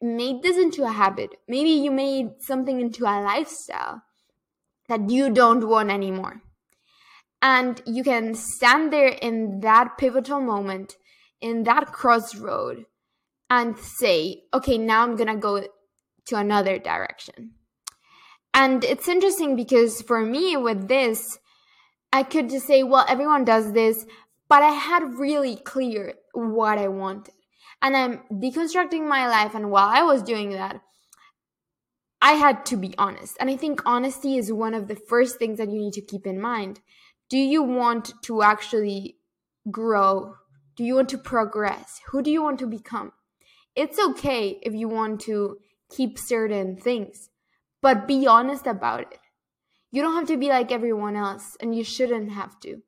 made 0.00 0.42
this 0.42 0.56
into 0.56 0.84
a 0.84 0.92
habit. 0.92 1.34
Maybe 1.48 1.70
you 1.70 1.90
made 1.90 2.40
something 2.40 2.80
into 2.80 3.04
a 3.04 3.22
lifestyle 3.22 4.02
that 4.88 5.10
you 5.10 5.30
don't 5.30 5.66
want 5.68 5.90
anymore. 5.90 6.42
And 7.42 7.80
you 7.86 8.04
can 8.04 8.34
stand 8.34 8.92
there 8.92 9.08
in 9.08 9.60
that 9.60 9.98
pivotal 9.98 10.40
moment, 10.40 10.96
in 11.40 11.64
that 11.64 11.92
crossroad, 11.92 12.86
and 13.50 13.78
say, 13.78 14.42
okay, 14.54 14.78
now 14.78 15.02
I'm 15.02 15.16
going 15.16 15.28
to 15.28 15.36
go 15.36 15.66
to 16.26 16.36
another 16.36 16.78
direction. 16.78 17.52
And 18.54 18.82
it's 18.84 19.08
interesting 19.08 19.54
because 19.54 20.02
for 20.02 20.24
me, 20.24 20.56
with 20.56 20.88
this, 20.88 21.38
I 22.16 22.22
could 22.22 22.48
just 22.48 22.66
say, 22.66 22.82
well, 22.82 23.04
everyone 23.06 23.44
does 23.44 23.72
this, 23.72 24.06
but 24.48 24.62
I 24.62 24.70
had 24.70 25.18
really 25.18 25.56
clear 25.56 26.14
what 26.32 26.78
I 26.78 26.88
wanted. 26.88 27.34
And 27.82 27.94
I'm 27.94 28.20
deconstructing 28.32 29.06
my 29.06 29.28
life. 29.28 29.54
And 29.54 29.70
while 29.70 29.90
I 29.90 30.02
was 30.02 30.22
doing 30.22 30.52
that, 30.52 30.80
I 32.22 32.32
had 32.32 32.64
to 32.66 32.78
be 32.78 32.94
honest. 32.96 33.36
And 33.38 33.50
I 33.50 33.56
think 33.58 33.82
honesty 33.84 34.38
is 34.38 34.50
one 34.50 34.72
of 34.72 34.88
the 34.88 34.96
first 34.96 35.38
things 35.38 35.58
that 35.58 35.68
you 35.68 35.78
need 35.78 35.92
to 35.92 36.00
keep 36.00 36.26
in 36.26 36.40
mind. 36.40 36.80
Do 37.28 37.36
you 37.36 37.62
want 37.62 38.14
to 38.22 38.40
actually 38.40 39.18
grow? 39.70 40.36
Do 40.74 40.84
you 40.84 40.94
want 40.94 41.10
to 41.10 41.18
progress? 41.18 42.00
Who 42.12 42.22
do 42.22 42.30
you 42.30 42.42
want 42.42 42.58
to 42.60 42.66
become? 42.66 43.12
It's 43.74 43.98
okay 43.98 44.58
if 44.62 44.72
you 44.72 44.88
want 44.88 45.20
to 45.28 45.58
keep 45.94 46.18
certain 46.18 46.78
things, 46.78 47.28
but 47.82 48.08
be 48.08 48.26
honest 48.26 48.66
about 48.66 49.00
it. 49.12 49.18
You 49.90 50.02
don't 50.02 50.14
have 50.14 50.28
to 50.28 50.36
be 50.36 50.48
like 50.48 50.72
everyone 50.72 51.16
else, 51.16 51.56
and 51.60 51.74
you 51.74 51.84
shouldn't 51.84 52.32
have 52.32 52.58
to. 52.60 52.82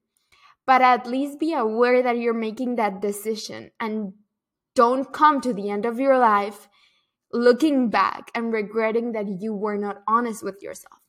But 0.66 0.82
at 0.82 1.06
least 1.06 1.40
be 1.40 1.54
aware 1.54 2.02
that 2.02 2.18
you're 2.18 2.34
making 2.34 2.76
that 2.76 3.00
decision 3.00 3.70
and 3.80 4.12
don't 4.74 5.12
come 5.12 5.40
to 5.40 5.52
the 5.52 5.70
end 5.70 5.86
of 5.86 5.98
your 5.98 6.18
life 6.18 6.68
looking 7.32 7.90
back 7.90 8.30
and 8.34 8.52
regretting 8.52 9.12
that 9.12 9.40
you 9.40 9.54
were 9.54 9.76
not 9.76 10.02
honest 10.06 10.42
with 10.42 10.62
yourself. 10.62 11.00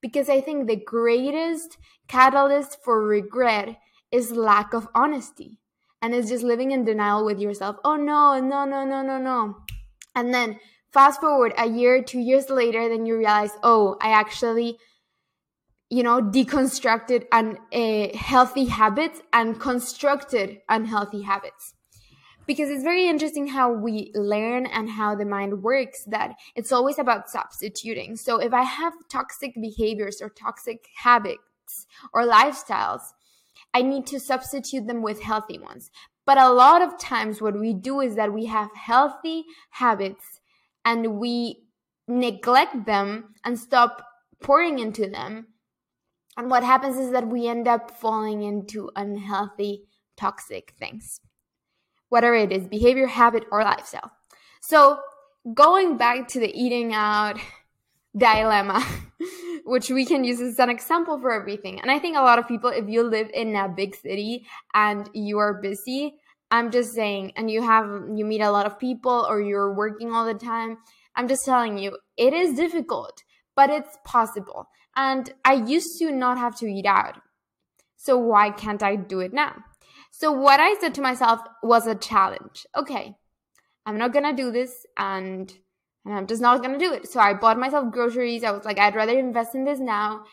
Because 0.00 0.28
I 0.28 0.40
think 0.40 0.66
the 0.66 0.76
greatest 0.76 1.76
catalyst 2.08 2.78
for 2.82 3.04
regret 3.04 3.76
is 4.10 4.32
lack 4.32 4.72
of 4.72 4.88
honesty. 4.94 5.58
And 6.02 6.14
it's 6.14 6.30
just 6.30 6.42
living 6.42 6.70
in 6.70 6.84
denial 6.84 7.24
with 7.24 7.38
yourself. 7.38 7.76
Oh 7.84 7.96
no, 7.96 8.40
no, 8.40 8.64
no, 8.64 8.84
no, 8.84 9.02
no, 9.02 9.18
no. 9.18 9.56
And 10.14 10.32
then 10.32 10.58
fast 10.92 11.20
forward 11.20 11.52
a 11.58 11.68
year, 11.68 12.02
two 12.02 12.20
years 12.20 12.48
later, 12.48 12.88
then 12.88 13.06
you 13.06 13.16
realize, 13.16 13.52
oh, 13.62 13.96
I 14.00 14.12
actually, 14.12 14.78
you 15.90 16.02
know, 16.02 16.22
deconstructed 16.22 17.26
un- 17.32 17.58
uh, 17.72 18.16
healthy 18.16 18.66
habits 18.66 19.20
and 19.32 19.60
constructed 19.60 20.60
unhealthy 20.68 21.22
habits 21.22 21.74
because 22.46 22.68
it's 22.68 22.82
very 22.82 23.06
interesting 23.08 23.46
how 23.46 23.70
we 23.72 24.10
learn 24.14 24.66
and 24.66 24.90
how 24.90 25.14
the 25.14 25.24
mind 25.24 25.62
works 25.62 26.02
that 26.04 26.34
it's 26.56 26.72
always 26.72 26.98
about 26.98 27.28
substituting. 27.28 28.16
So 28.16 28.38
if 28.38 28.52
I 28.52 28.62
have 28.62 28.92
toxic 29.08 29.54
behaviors 29.60 30.20
or 30.20 30.30
toxic 30.30 30.86
habits 30.96 31.86
or 32.12 32.26
lifestyles, 32.26 33.02
I 33.72 33.82
need 33.82 34.06
to 34.08 34.18
substitute 34.18 34.88
them 34.88 35.00
with 35.00 35.22
healthy 35.22 35.58
ones. 35.58 35.92
But 36.26 36.38
a 36.38 36.50
lot 36.50 36.82
of 36.82 36.98
times, 36.98 37.40
what 37.40 37.58
we 37.58 37.72
do 37.72 38.00
is 38.00 38.16
that 38.16 38.32
we 38.32 38.46
have 38.46 38.70
healthy 38.74 39.44
habits 39.70 40.40
and 40.84 41.18
we 41.18 41.62
neglect 42.08 42.84
them 42.86 43.34
and 43.44 43.58
stop 43.58 44.04
pouring 44.40 44.78
into 44.78 45.08
them. 45.08 45.48
And 46.36 46.50
what 46.50 46.62
happens 46.62 46.96
is 46.96 47.12
that 47.12 47.28
we 47.28 47.48
end 47.48 47.68
up 47.68 47.90
falling 47.90 48.42
into 48.42 48.90
unhealthy, 48.96 49.84
toxic 50.16 50.74
things 50.78 51.20
whatever 52.10 52.34
it 52.34 52.52
is 52.52 52.68
behavior, 52.68 53.06
habit, 53.06 53.44
or 53.50 53.64
lifestyle. 53.64 54.12
So, 54.60 55.00
going 55.54 55.96
back 55.96 56.28
to 56.28 56.40
the 56.40 56.52
eating 56.54 56.92
out 56.92 57.38
dilemma, 58.16 58.84
which 59.64 59.88
we 59.88 60.04
can 60.04 60.24
use 60.24 60.40
as 60.40 60.58
an 60.58 60.68
example 60.68 61.18
for 61.18 61.32
everything. 61.32 61.80
And 61.80 61.90
I 61.90 61.98
think 61.98 62.16
a 62.16 62.22
lot 62.22 62.38
of 62.38 62.46
people, 62.46 62.68
if 62.70 62.88
you 62.88 63.02
live 63.02 63.30
in 63.32 63.56
a 63.56 63.68
big 63.68 63.94
city 63.94 64.46
and 64.74 65.08
you 65.14 65.38
are 65.38 65.54
busy, 65.62 66.16
I'm 66.50 66.72
just 66.72 66.92
saying, 66.92 67.32
and 67.36 67.48
you 67.48 67.62
have, 67.62 67.86
you 68.12 68.24
meet 68.24 68.40
a 68.40 68.50
lot 68.50 68.66
of 68.66 68.78
people 68.78 69.24
or 69.28 69.40
you're 69.40 69.72
working 69.72 70.12
all 70.12 70.26
the 70.26 70.34
time, 70.34 70.78
I'm 71.14 71.28
just 71.28 71.44
telling 71.44 71.78
you, 71.78 71.96
it 72.16 72.32
is 72.32 72.56
difficult, 72.56 73.22
but 73.54 73.70
it's 73.70 73.96
possible. 74.04 74.68
And 74.96 75.32
I 75.44 75.54
used 75.54 75.98
to 75.98 76.10
not 76.10 76.38
have 76.38 76.56
to 76.58 76.66
eat 76.66 76.86
out. 76.86 77.20
So 77.96 78.16
why 78.16 78.50
can't 78.50 78.82
I 78.82 78.96
do 78.96 79.20
it 79.20 79.32
now? 79.32 79.56
So 80.10 80.32
what 80.32 80.60
I 80.60 80.74
said 80.80 80.94
to 80.94 81.02
myself 81.02 81.40
was 81.62 81.86
a 81.86 81.94
challenge. 81.94 82.66
Okay, 82.76 83.14
I'm 83.86 83.98
not 83.98 84.12
gonna 84.12 84.34
do 84.34 84.50
this 84.50 84.86
and 84.96 85.52
and 86.04 86.14
I'm 86.14 86.26
just 86.26 86.42
not 86.42 86.62
gonna 86.62 86.78
do 86.78 86.92
it. 86.92 87.08
So 87.08 87.20
I 87.20 87.34
bought 87.34 87.58
myself 87.58 87.92
groceries. 87.92 88.42
I 88.42 88.52
was 88.52 88.64
like, 88.64 88.78
I'd 88.78 88.94
rather 88.94 89.18
invest 89.18 89.54
in 89.54 89.64
this 89.64 89.78
now. 89.78 90.24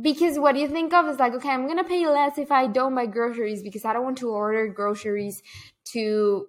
Because 0.00 0.38
what 0.38 0.56
you 0.56 0.68
think 0.68 0.92
of 0.92 1.06
is 1.06 1.18
like, 1.18 1.32
okay, 1.34 1.50
I'm 1.50 1.66
gonna 1.66 1.84
pay 1.84 2.06
less 2.06 2.38
if 2.38 2.50
I 2.52 2.66
don't 2.66 2.94
buy 2.94 3.06
groceries 3.06 3.62
because 3.62 3.84
I 3.84 3.92
don't 3.92 4.04
want 4.04 4.18
to 4.18 4.30
order 4.30 4.66
groceries 4.68 5.42
to, 5.92 6.46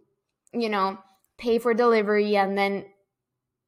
you 0.53 0.69
know, 0.69 0.97
pay 1.37 1.59
for 1.59 1.73
delivery 1.73 2.35
and 2.37 2.57
then 2.57 2.85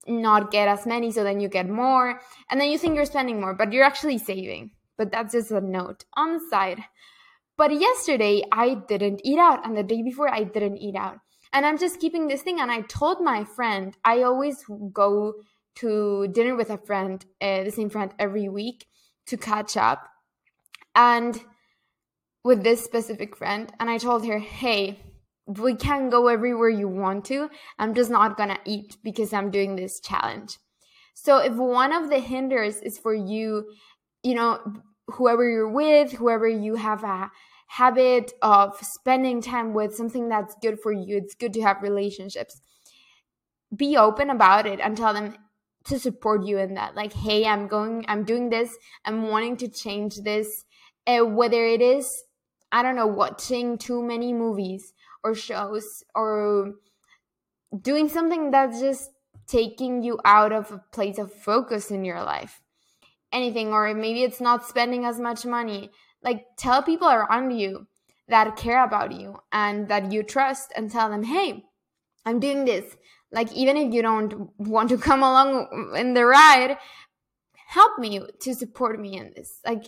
not 0.05 0.51
get 0.51 0.67
as 0.67 0.85
many 0.85 1.11
so 1.11 1.23
then 1.23 1.39
you 1.39 1.49
get 1.49 1.67
more 1.67 2.19
and 2.49 2.61
then 2.61 2.69
you 2.69 2.77
think 2.77 2.95
you're 2.95 3.05
spending 3.05 3.41
more 3.41 3.53
but 3.53 3.73
you're 3.73 3.83
actually 3.83 4.17
saving 4.17 4.71
but 4.97 5.11
that's 5.11 5.33
just 5.33 5.51
a 5.51 5.61
note 5.61 6.05
on 6.15 6.33
the 6.33 6.39
side 6.49 6.79
but 7.57 7.73
yesterday 7.73 8.43
I 8.51 8.75
didn't 8.87 9.21
eat 9.23 9.39
out, 9.39 9.65
and 9.65 9.75
the 9.75 9.83
day 9.83 10.03
before 10.03 10.31
I 10.31 10.43
didn't 10.43 10.77
eat 10.77 10.95
out. 10.95 11.17
And 11.51 11.65
I'm 11.65 11.79
just 11.79 11.99
keeping 11.99 12.27
this 12.27 12.43
thing. 12.43 12.59
And 12.59 12.71
I 12.71 12.81
told 12.81 13.19
my 13.19 13.43
friend, 13.43 13.97
I 14.05 14.21
always 14.21 14.63
go 14.93 15.33
to 15.77 16.27
dinner 16.27 16.55
with 16.55 16.69
a 16.69 16.77
friend, 16.77 17.25
uh, 17.41 17.63
the 17.63 17.71
same 17.71 17.89
friend 17.89 18.13
every 18.19 18.47
week 18.47 18.85
to 19.27 19.37
catch 19.37 19.75
up. 19.75 20.07
And 20.93 21.39
with 22.43 22.63
this 22.63 22.83
specific 22.83 23.35
friend, 23.35 23.71
and 23.79 23.89
I 23.89 23.97
told 23.97 24.25
her, 24.27 24.37
hey, 24.37 24.99
we 25.47 25.75
can 25.75 26.09
go 26.09 26.27
everywhere 26.27 26.69
you 26.69 26.87
want 26.87 27.25
to. 27.25 27.49
I'm 27.79 27.93
just 27.93 28.11
not 28.11 28.37
gonna 28.37 28.59
eat 28.65 28.97
because 29.03 29.33
I'm 29.33 29.49
doing 29.49 29.75
this 29.75 29.99
challenge. 29.99 30.57
So 31.13 31.37
if 31.37 31.53
one 31.53 31.93
of 31.93 32.09
the 32.09 32.19
hinders 32.19 32.79
is 32.81 32.99
for 32.99 33.13
you, 33.13 33.71
you 34.23 34.35
know, 34.35 34.59
whoever 35.07 35.49
you're 35.49 35.69
with, 35.69 36.11
whoever 36.11 36.47
you 36.47 36.75
have 36.75 37.03
a 37.03 37.31
habit 37.67 38.33
of 38.41 38.77
spending 38.81 39.41
time 39.41 39.73
with, 39.73 39.95
something 39.95 40.29
that's 40.29 40.55
good 40.61 40.79
for 40.79 40.91
you. 40.91 41.17
It's 41.17 41.35
good 41.35 41.53
to 41.53 41.61
have 41.61 41.81
relationships. 41.81 42.61
Be 43.75 43.97
open 43.97 44.29
about 44.29 44.65
it 44.65 44.79
and 44.79 44.95
tell 44.95 45.13
them 45.13 45.35
to 45.85 45.99
support 45.99 46.45
you 46.45 46.57
in 46.57 46.75
that. 46.75 46.95
Like, 46.95 47.13
hey, 47.13 47.45
I'm 47.45 47.67
going, 47.67 48.05
I'm 48.07 48.23
doing 48.23 48.49
this, 48.49 48.75
I'm 49.05 49.29
wanting 49.29 49.57
to 49.57 49.67
change 49.67 50.17
this. 50.17 50.65
Uh, 51.05 51.25
whether 51.25 51.65
it 51.65 51.81
is, 51.81 52.23
I 52.71 52.83
don't 52.83 52.97
know, 52.97 53.07
watching 53.07 53.77
too 53.77 54.03
many 54.03 54.33
movies 54.33 54.93
or 55.23 55.35
shows 55.35 56.03
or 56.15 56.73
doing 57.81 58.09
something 58.09 58.51
that's 58.51 58.79
just 58.79 59.11
taking 59.47 60.03
you 60.03 60.19
out 60.25 60.51
of 60.51 60.71
a 60.71 60.83
place 60.91 61.17
of 61.17 61.33
focus 61.33 61.91
in 61.91 62.03
your 62.03 62.21
life. 62.23 62.61
Anything 63.31 63.73
or 63.73 63.93
maybe 63.93 64.23
it's 64.23 64.41
not 64.41 64.65
spending 64.65 65.05
as 65.05 65.19
much 65.19 65.45
money. 65.45 65.91
Like 66.23 66.45
tell 66.57 66.81
people 66.83 67.07
around 67.07 67.51
you 67.51 67.87
that 68.27 68.57
care 68.57 68.83
about 68.83 69.13
you 69.13 69.37
and 69.51 69.87
that 69.87 70.11
you 70.11 70.23
trust 70.23 70.73
and 70.75 70.91
tell 70.91 71.09
them 71.09 71.23
hey 71.23 71.63
i'm 72.25 72.39
doing 72.39 72.65
this. 72.65 72.97
Like 73.31 73.51
even 73.53 73.77
if 73.77 73.93
you 73.93 74.01
don't 74.01 74.49
want 74.57 74.89
to 74.89 74.97
come 75.09 75.23
along 75.23 75.93
in 75.97 76.13
the 76.13 76.25
ride 76.25 76.77
help 77.67 77.99
me 77.99 78.21
to 78.41 78.53
support 78.53 78.99
me 78.99 79.17
in 79.17 79.33
this. 79.35 79.59
Like 79.65 79.85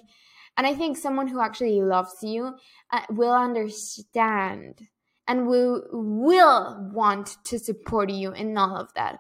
and 0.58 0.68
i 0.68 0.76
think 0.76 0.98
someone 0.98 1.28
who 1.28 1.40
actually 1.40 1.82
loves 1.82 2.18
you 2.22 2.56
uh, 2.92 3.02
will 3.10 3.34
understand 3.34 4.82
and 5.30 5.48
we 5.48 5.60
will 5.94 6.92
want 6.94 7.38
to 7.46 7.58
support 7.58 8.10
you 8.10 8.34
in 8.34 8.58
all 8.58 8.76
of 8.76 8.94
that 8.96 9.20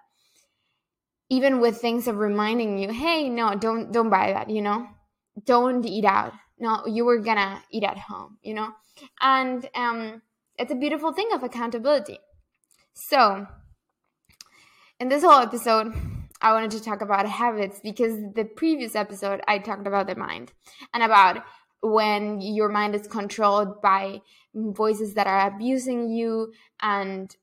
even 1.30 1.62
with 1.62 1.78
things 1.78 2.08
of 2.08 2.18
reminding 2.18 2.80
you, 2.80 2.89
hey, 2.89 3.30
no, 3.30 3.56
don't 3.56 3.92
don't 3.92 4.10
buy 4.10 4.34
that, 4.34 4.50
you 4.50 4.62
know? 4.62 4.88
Don't 5.46 5.86
eat 5.86 6.06
out. 6.06 6.34
No, 6.58 6.86
you 6.88 7.06
were 7.06 7.20
gonna 7.20 7.62
eat 7.72 7.84
at 7.84 7.98
home, 7.98 8.38
you 8.42 8.56
know? 8.56 8.70
And 9.22 9.70
um 9.75 10.22
it's 10.58 10.72
a 10.72 10.75
beautiful 10.75 11.13
thing 11.13 11.30
of 11.34 11.44
accountability. 11.44 12.20
So 12.94 13.48
in 15.00 15.08
this 15.08 15.24
whole 15.24 15.39
episode, 15.39 15.94
I 16.42 16.51
wanted 16.54 16.72
to 16.72 16.84
talk 16.84 17.01
about 17.01 17.25
habits 17.28 17.80
because 17.82 18.18
the 18.34 18.44
previous 18.44 18.96
episode 18.96 19.42
I 19.48 19.60
talked 19.60 19.88
about 19.88 20.08
the 20.08 20.16
mind 20.16 20.51
and 20.94 21.04
about 21.04 21.44
when 21.82 22.42
your 22.42 22.68
mind 22.68 22.96
is 22.96 23.08
controlled 23.08 23.82
by 23.82 24.22
voices 24.53 25.13
that 25.13 25.27
are 25.27 25.48
abusing 25.48 26.10
you 26.10 26.51
and 26.82 27.36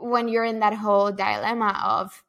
when 0.00 0.28
you're 0.28 0.44
in 0.44 0.60
that 0.60 0.74
whole 0.74 1.12
dilemma 1.12 1.78
of 1.84 2.24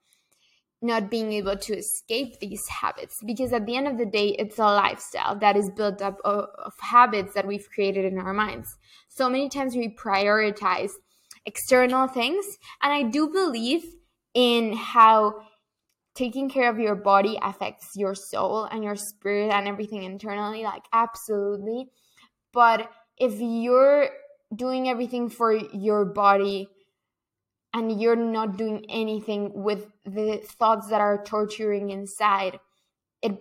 not 0.82 1.12
being 1.12 1.32
able 1.32 1.56
to 1.56 1.78
escape 1.78 2.40
these 2.40 2.68
habits 2.68 3.20
because 3.26 3.54
at 3.54 3.66
the 3.66 3.76
end 3.76 3.88
of 3.88 3.98
the 3.98 4.06
day 4.06 4.36
it's 4.40 4.58
a 4.58 4.64
lifestyle 4.64 5.36
that 5.38 5.56
is 5.56 5.70
built 5.70 6.02
up 6.02 6.18
of, 6.26 6.48
of, 6.58 6.74
habits 6.80 7.36
that 7.36 7.48
we've 7.48 7.70
created 7.70 8.04
in 8.04 8.18
our 8.18 8.34
minds. 8.34 8.78
So 9.08 9.30
many 9.30 9.48
times 9.48 9.76
we 9.76 9.96
prioritize 9.96 10.92
external 11.46 12.08
things 12.08 12.46
and 12.84 12.94
i 12.94 13.02
do 13.02 13.28
believe 13.28 13.84
in 14.36 14.74
how 14.74 15.34
taking 16.14 16.50
care 16.50 16.70
of 16.70 16.80
your 16.80 16.96
body 16.96 17.38
affects 17.42 17.96
your 17.96 18.14
soul 18.14 18.66
and 18.66 18.84
your 18.84 18.96
spirit 18.96 19.52
and 19.52 19.68
everything 19.68 20.04
internally 20.04 20.64
like 20.64 20.84
absolutely. 20.92 21.88
But 22.54 22.92
if 23.22 23.40
you're 23.40 24.10
doing 24.54 24.90
everything 24.90 25.30
for 25.30 25.54
your 25.54 26.04
body 26.06 26.68
and 27.74 28.02
you're 28.02 28.18
not 28.18 28.58
doing 28.58 28.86
anything 28.90 29.52
with 29.54 29.88
the 30.04 30.42
thoughts 30.60 30.90
that 30.90 31.00
are 31.00 31.24
torturing 31.24 31.90
inside 31.90 32.60
it 33.22 33.40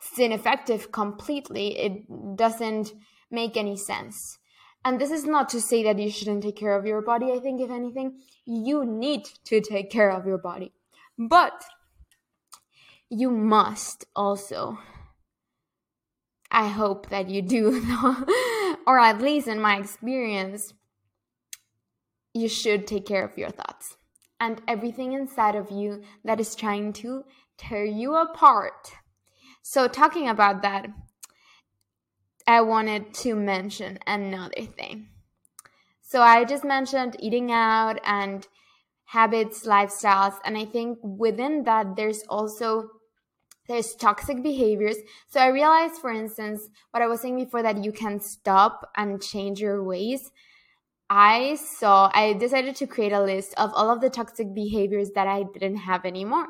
it's 0.00 0.18
ineffective 0.18 0.92
completely. 0.92 1.78
It 1.78 2.36
doesn't 2.36 2.92
make 3.30 3.56
any 3.56 3.76
sense. 3.76 4.38
And 4.84 5.00
this 5.00 5.10
is 5.10 5.24
not 5.24 5.48
to 5.50 5.60
say 5.60 5.82
that 5.82 5.98
you 5.98 6.10
shouldn't 6.10 6.44
take 6.44 6.56
care 6.56 6.78
of 6.78 6.86
your 6.86 7.02
body. 7.02 7.32
I 7.32 7.40
think 7.40 7.60
if 7.60 7.70
anything 7.70 8.20
you 8.46 8.84
need 8.84 9.24
to 9.44 9.60
take 9.60 9.90
care 9.90 10.10
of 10.10 10.26
your 10.26 10.38
body. 10.38 10.72
But 11.18 11.64
you 13.10 13.30
must 13.30 14.04
also 14.14 14.78
i 16.50 16.68
hope 16.68 17.08
that 17.08 17.28
you 17.30 17.40
do 17.40 17.80
or 18.88 18.98
at 18.98 19.20
least 19.20 19.46
in 19.46 19.60
my 19.60 19.76
experience 19.76 20.72
you 22.32 22.48
should 22.48 22.86
take 22.86 23.04
care 23.04 23.22
of 23.22 23.36
your 23.36 23.50
thoughts 23.50 23.98
and 24.40 24.62
everything 24.66 25.12
inside 25.12 25.54
of 25.54 25.70
you 25.70 26.02
that 26.24 26.40
is 26.40 26.54
trying 26.54 26.92
to 26.94 27.24
tear 27.58 27.84
you 27.84 28.16
apart. 28.16 28.92
So, 29.62 29.88
talking 29.88 30.28
about 30.28 30.62
that, 30.62 30.86
I 32.46 32.62
wanted 32.62 33.12
to 33.24 33.34
mention 33.34 33.98
another 34.06 34.62
thing. 34.62 35.08
So, 36.00 36.22
I 36.22 36.44
just 36.44 36.64
mentioned 36.64 37.16
eating 37.18 37.52
out 37.52 37.98
and 38.04 38.46
habits, 39.06 39.66
lifestyles, 39.66 40.38
and 40.44 40.56
I 40.56 40.64
think 40.64 40.98
within 41.02 41.64
that, 41.64 41.96
there's 41.96 42.22
also 42.28 42.88
there's 43.68 43.94
toxic 43.94 44.42
behaviors. 44.42 44.96
So 45.28 45.40
I 45.40 45.48
realized, 45.48 46.00
for 46.00 46.10
instance, 46.10 46.68
what 46.90 47.02
I 47.02 47.06
was 47.06 47.20
saying 47.20 47.36
before 47.36 47.62
that 47.62 47.84
you 47.84 47.92
can 47.92 48.20
stop 48.20 48.90
and 48.96 49.22
change 49.22 49.60
your 49.60 49.84
ways. 49.84 50.30
I 51.10 51.56
saw, 51.56 52.10
I 52.12 52.32
decided 52.34 52.76
to 52.76 52.86
create 52.86 53.12
a 53.12 53.22
list 53.22 53.54
of 53.56 53.72
all 53.74 53.90
of 53.90 54.00
the 54.00 54.10
toxic 54.10 54.54
behaviors 54.54 55.10
that 55.14 55.26
I 55.26 55.44
didn't 55.52 55.76
have 55.76 56.04
anymore. 56.04 56.48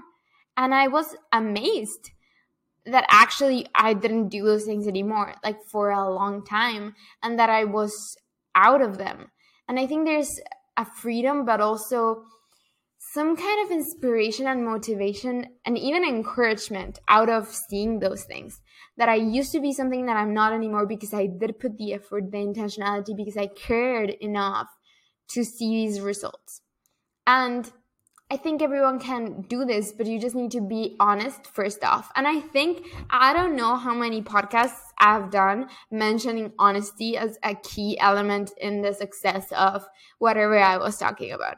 And 0.57 0.75
I 0.75 0.89
was 0.89 1.17
amazed 1.33 2.11
that 2.87 3.07
actually 3.11 3.67
I 3.75 3.95
didn't 3.95 4.29
do 4.29 4.45
those 4.45 4.65
things 4.65 4.87
anymore, 4.89 5.35
like 5.45 5.63
for 5.65 5.91
a 5.91 6.11
long 6.11 6.45
time, 6.45 6.95
and 7.23 7.39
that 7.39 7.51
I 7.51 7.65
was 7.65 8.17
out 8.55 8.81
of 8.81 8.99
them. 8.99 9.31
And 9.69 9.79
I 9.79 9.87
think 9.87 10.07
there's 10.07 10.41
a 10.77 10.85
freedom, 10.85 11.45
but 11.45 11.61
also 11.61 12.23
some 13.13 13.37
kind 13.37 13.65
of 13.65 13.71
inspiration 13.71 14.47
and 14.47 14.65
motivation 14.65 15.47
and 15.65 15.79
even 15.79 16.05
encouragement 16.05 16.99
out 17.09 17.31
of 17.31 17.49
seeing 17.49 18.01
those 18.01 18.25
things 18.25 18.61
that 18.99 19.09
I 19.09 19.15
used 19.15 19.53
to 19.53 19.61
be 19.61 19.73
something 19.73 20.07
that 20.07 20.17
I'm 20.17 20.35
not 20.35 20.53
anymore 20.53 20.87
because 20.87 21.15
I 21.15 21.27
did 21.27 21.59
put 21.59 21.79
the 21.79 21.95
effort, 21.95 22.31
the 22.31 22.39
intentionality, 22.39 23.17
because 23.17 23.37
I 23.37 23.47
cared 23.47 24.11
enough 24.21 24.69
to 25.31 25.43
see 25.43 25.87
these 25.87 26.01
results. 26.01 26.61
And 27.27 27.71
I 28.31 28.37
think 28.37 28.61
everyone 28.61 28.99
can 28.99 29.41
do 29.49 29.65
this, 29.65 29.93
but 29.93 30.07
you 30.07 30.21
just 30.21 30.37
need 30.37 30.51
to 30.51 30.61
be 30.61 30.97
honest 31.01 31.47
first 31.47 31.83
off. 31.83 32.11
And 32.15 32.27
I 32.27 32.41
think, 32.41 32.87
I 33.09 33.33
don't 33.33 33.57
know 33.57 33.77
how 33.77 33.95
many 33.95 34.21
podcasts 34.21 34.81
I've 34.99 35.31
done 35.31 35.71
mentioning 35.91 36.53
honesty 36.59 37.17
as 37.17 37.39
a 37.43 37.55
key 37.55 37.99
element 37.99 38.51
in 38.61 38.83
the 38.83 38.93
success 38.93 39.51
of 39.53 39.87
whatever 40.19 40.59
I 40.59 40.77
was 40.77 40.99
talking 40.99 41.33
about 41.33 41.57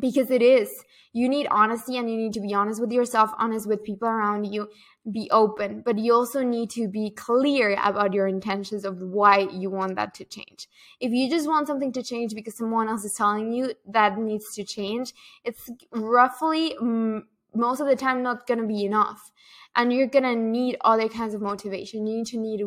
because 0.00 0.30
it 0.30 0.42
is. 0.42 0.70
You 1.12 1.28
need 1.28 1.46
honesty 1.50 1.96
and 1.96 2.10
you 2.10 2.16
need 2.16 2.34
to 2.34 2.40
be 2.40 2.52
honest 2.54 2.80
with 2.80 2.92
yourself 2.92 3.30
honest 3.38 3.66
with 3.66 3.82
people 3.82 4.08
around 4.08 4.44
you. 4.44 4.68
Be 5.10 5.28
open. 5.30 5.82
But 5.84 5.98
you 5.98 6.12
also 6.12 6.42
need 6.42 6.70
to 6.70 6.86
be 6.86 7.10
clear 7.10 7.76
about 7.82 8.12
your 8.12 8.26
intentions 8.26 8.84
of 8.84 8.98
why 8.98 9.48
you 9.50 9.70
want 9.70 9.96
that 9.96 10.14
to 10.14 10.24
change. 10.24 10.68
If 11.00 11.12
you 11.12 11.30
just 11.30 11.48
want 11.48 11.66
something 11.66 11.92
to 11.92 12.02
change 12.02 12.34
because 12.34 12.56
someone 12.56 12.88
else 12.88 13.04
is 13.04 13.14
telling 13.14 13.52
you 13.52 13.72
that 13.86 14.18
needs 14.18 14.54
to 14.54 14.64
change 14.64 15.14
it's 15.44 15.70
roughly 15.92 16.74
mm, 16.80 17.22
most 17.54 17.80
of 17.80 17.86
the 17.86 17.96
time 17.96 18.22
not 18.22 18.46
going 18.46 18.60
to 18.60 18.66
be 18.66 18.84
enough. 18.84 19.32
And 19.74 19.92
you're 19.92 20.08
going 20.08 20.24
to 20.24 20.36
need 20.36 20.76
other 20.82 21.08
kinds 21.08 21.34
of 21.34 21.40
motivation. 21.40 22.06
You 22.06 22.18
need 22.18 22.26
to 22.28 22.38
need 22.38 22.60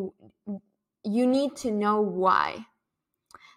you 1.04 1.26
need 1.26 1.56
to 1.56 1.70
know 1.70 2.00
why. 2.00 2.66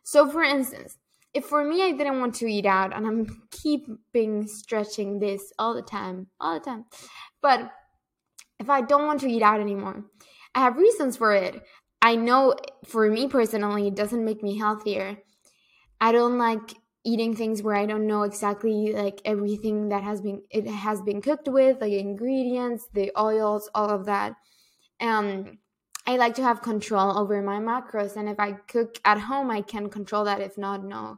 So 0.03 0.29
for 0.29 0.43
instance 0.43 0.97
if 1.35 1.45
for 1.45 1.63
me 1.63 1.83
I 1.83 1.91
didn't 1.91 2.19
want 2.19 2.33
to 2.35 2.47
eat 2.47 2.65
out 2.65 2.95
and 2.95 3.05
I'm 3.05 3.47
keeping 3.51 4.47
stretching 4.47 5.19
this 5.19 5.51
all 5.59 5.75
the 5.75 5.81
time, 5.81 6.27
all 6.39 6.57
the 6.57 6.65
time. 6.65 6.85
But 7.41 7.71
if 8.59 8.69
I 8.69 8.81
don't 8.81 9.05
want 9.05 9.19
to 9.19 9.29
eat 9.29 9.43
out 9.43 9.59
anymore, 9.59 10.05
I 10.55 10.61
have 10.61 10.77
reasons 10.77 11.17
for 11.17 11.33
it. 11.33 11.61
I 12.01 12.15
know 12.15 12.55
for 12.85 13.09
me 13.11 13.27
personally, 13.27 13.87
it 13.87 13.95
doesn't 13.95 14.23
make 14.23 14.41
me 14.41 14.57
healthier. 14.57 15.17
I 15.99 16.13
don't 16.13 16.37
like 16.37 16.73
eating 17.03 17.35
things 17.35 17.61
where 17.61 17.75
I 17.75 17.85
don't 17.85 18.07
know 18.07 18.23
exactly 18.23 18.93
like 18.93 19.21
everything 19.25 19.89
that 19.89 20.03
has 20.03 20.21
been 20.21 20.41
it 20.49 20.67
has 20.67 21.01
been 21.01 21.21
cooked 21.21 21.49
with, 21.49 21.81
like 21.81 21.91
ingredients, 21.91 22.87
the 22.93 23.11
oils, 23.19 23.69
all 23.75 23.89
of 23.89 24.05
that. 24.05 24.33
Um 25.01 25.59
I 26.07 26.17
like 26.17 26.35
to 26.35 26.43
have 26.43 26.61
control 26.61 27.17
over 27.17 27.41
my 27.41 27.59
macros. 27.59 28.15
And 28.15 28.29
if 28.29 28.39
I 28.39 28.53
cook 28.53 28.99
at 29.05 29.19
home, 29.19 29.49
I 29.49 29.61
can 29.61 29.89
control 29.89 30.25
that. 30.25 30.41
If 30.41 30.57
not, 30.57 30.83
no. 30.83 31.17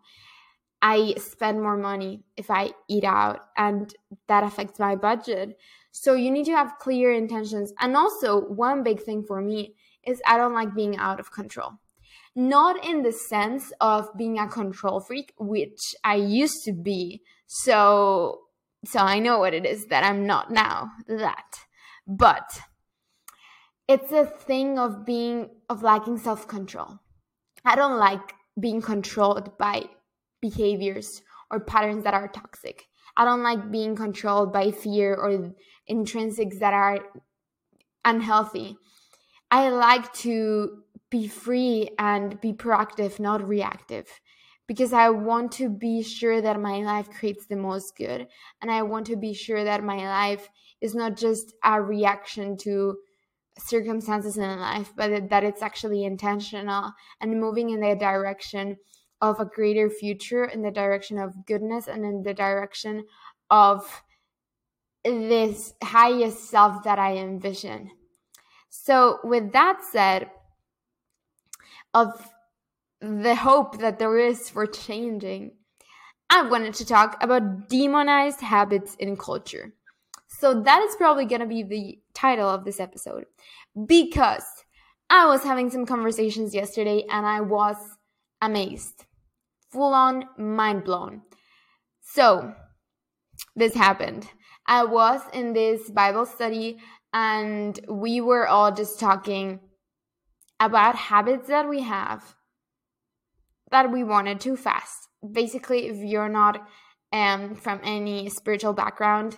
I 0.81 1.15
spend 1.17 1.61
more 1.61 1.77
money 1.77 2.23
if 2.37 2.51
I 2.51 2.71
eat 2.87 3.03
out, 3.03 3.47
and 3.57 3.93
that 4.27 4.43
affects 4.43 4.79
my 4.79 4.95
budget. 4.95 5.57
So 5.91 6.13
you 6.13 6.29
need 6.29 6.45
to 6.45 6.51
have 6.51 6.77
clear 6.79 7.11
intentions. 7.11 7.73
And 7.79 7.97
also, 7.97 8.41
one 8.41 8.83
big 8.83 9.01
thing 9.01 9.23
for 9.23 9.41
me 9.41 9.75
is 10.05 10.21
I 10.25 10.37
don't 10.37 10.53
like 10.53 10.75
being 10.75 10.95
out 10.97 11.19
of 11.19 11.31
control. 11.31 11.71
Not 12.35 12.85
in 12.85 13.01
the 13.01 13.11
sense 13.11 13.73
of 13.81 14.15
being 14.15 14.37
a 14.37 14.47
control 14.47 14.99
freak, 14.99 15.33
which 15.39 15.95
I 16.03 16.15
used 16.15 16.63
to 16.65 16.73
be. 16.73 17.23
So, 17.47 18.41
so 18.85 18.99
I 18.99 19.17
know 19.17 19.39
what 19.39 19.55
it 19.55 19.65
is 19.65 19.87
that 19.87 20.03
I'm 20.03 20.27
not 20.27 20.51
now. 20.51 20.91
That, 21.07 21.61
but 22.05 22.61
it's 23.87 24.11
a 24.11 24.25
thing 24.25 24.77
of 24.77 25.05
being 25.05 25.49
of 25.69 25.83
lacking 25.83 26.17
self-control. 26.17 26.99
I 27.65 27.75
don't 27.75 27.97
like 27.97 28.33
being 28.59 28.81
controlled 28.81 29.57
by 29.57 29.83
behaviors 30.41 31.21
or 31.51 31.59
patterns 31.59 32.03
that 32.03 32.13
are 32.13 32.27
toxic. 32.27 32.85
I 33.15 33.25
don't 33.25 33.43
like 33.43 33.71
being 33.71 33.95
controlled 33.95 34.53
by 34.53 34.71
fear 34.71 35.15
or 35.15 35.53
intrinsics 35.89 36.59
that 36.59 36.73
are 36.73 36.99
unhealthy. 38.05 38.77
I 39.49 39.69
like 39.69 40.13
to 40.13 40.83
be 41.09 41.27
free 41.27 41.89
and 41.97 42.39
be 42.41 42.53
proactive 42.53 43.19
not 43.19 43.47
reactive 43.47 44.07
because 44.67 44.91
i 44.91 45.09
want 45.09 45.51
to 45.51 45.69
be 45.69 46.03
sure 46.03 46.41
that 46.41 46.59
my 46.59 46.79
life 46.79 47.09
creates 47.09 47.45
the 47.47 47.55
most 47.55 47.95
good 47.95 48.27
and 48.61 48.69
i 48.69 48.81
want 48.81 49.05
to 49.07 49.15
be 49.15 49.33
sure 49.33 49.63
that 49.63 49.83
my 49.83 49.97
life 49.97 50.49
is 50.81 50.93
not 50.93 51.15
just 51.15 51.53
a 51.63 51.81
reaction 51.81 52.57
to 52.57 52.97
circumstances 53.57 54.37
in 54.37 54.59
life, 54.59 54.93
but 54.95 55.29
that 55.29 55.43
it's 55.43 55.61
actually 55.61 56.03
intentional 56.03 56.93
and 57.19 57.39
moving 57.39 57.69
in 57.69 57.81
the 57.81 57.95
direction 57.95 58.77
of 59.21 59.39
a 59.39 59.45
greater 59.45 59.89
future, 59.89 60.45
in 60.45 60.61
the 60.61 60.71
direction 60.71 61.17
of 61.17 61.45
goodness, 61.45 61.87
and 61.87 62.05
in 62.05 62.23
the 62.23 62.33
direction 62.33 63.05
of 63.49 64.03
this 65.03 65.73
highest 65.83 66.49
self 66.49 66.83
that 66.83 66.99
I 66.99 67.17
envision. 67.17 67.91
So, 68.69 69.19
with 69.23 69.53
that 69.53 69.83
said, 69.83 70.29
of 71.93 72.29
the 72.99 73.35
hope 73.35 73.79
that 73.79 73.99
there 73.99 74.17
is 74.17 74.49
for 74.49 74.65
changing, 74.65 75.51
I 76.29 76.47
wanted 76.47 76.73
to 76.75 76.85
talk 76.85 77.17
about 77.21 77.69
demonized 77.69 78.41
habits 78.41 78.95
in 78.95 79.17
culture. 79.17 79.73
So 80.39 80.61
that 80.61 80.83
is 80.83 80.95
probably 80.95 81.25
going 81.25 81.41
to 81.41 81.47
be 81.47 81.63
the 81.63 81.99
title 82.13 82.47
of 82.47 82.63
this 82.63 82.79
episode 82.79 83.25
because 83.87 84.43
I 85.09 85.25
was 85.25 85.43
having 85.43 85.71
some 85.71 85.87
conversations 85.87 86.53
yesterday 86.53 87.05
and 87.09 87.25
I 87.25 87.41
was 87.41 87.75
amazed, 88.39 89.05
full 89.71 89.95
on 89.95 90.25
mind 90.37 90.83
blown. 90.83 91.23
So 92.01 92.53
this 93.55 93.73
happened. 93.73 94.29
I 94.67 94.83
was 94.83 95.21
in 95.33 95.53
this 95.53 95.89
Bible 95.89 96.27
study 96.27 96.77
and 97.11 97.79
we 97.89 98.21
were 98.21 98.47
all 98.47 98.71
just 98.71 98.99
talking 98.99 99.59
about 100.59 100.95
habits 100.95 101.47
that 101.47 101.67
we 101.67 101.81
have 101.81 102.35
that 103.71 103.91
we 103.91 104.03
wanted 104.03 104.39
to 104.41 104.55
fast. 104.55 105.07
Basically, 105.31 105.87
if 105.87 105.97
you're 105.97 106.29
not 106.29 106.67
um, 107.11 107.55
from 107.55 107.81
any 107.83 108.29
spiritual 108.29 108.73
background, 108.73 109.37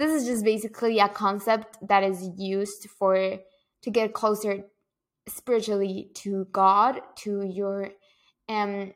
this 0.00 0.12
is 0.12 0.26
just 0.26 0.44
basically 0.44 0.98
a 0.98 1.08
concept 1.08 1.76
that 1.86 2.02
is 2.02 2.30
used 2.38 2.88
for 2.98 3.36
to 3.82 3.90
get 3.90 4.14
closer 4.14 4.64
spiritually 5.28 6.10
to 6.14 6.46
God, 6.52 7.00
to 7.22 7.42
your 7.42 7.90
um 8.48 8.92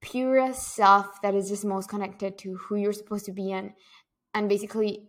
purest 0.00 0.74
self 0.74 1.20
that 1.22 1.34
is 1.34 1.48
just 1.48 1.64
most 1.64 1.88
connected 1.88 2.36
to 2.38 2.56
who 2.56 2.76
you're 2.76 2.92
supposed 2.92 3.26
to 3.26 3.32
be 3.32 3.52
in 3.52 3.72
and 4.34 4.48
basically 4.48 5.08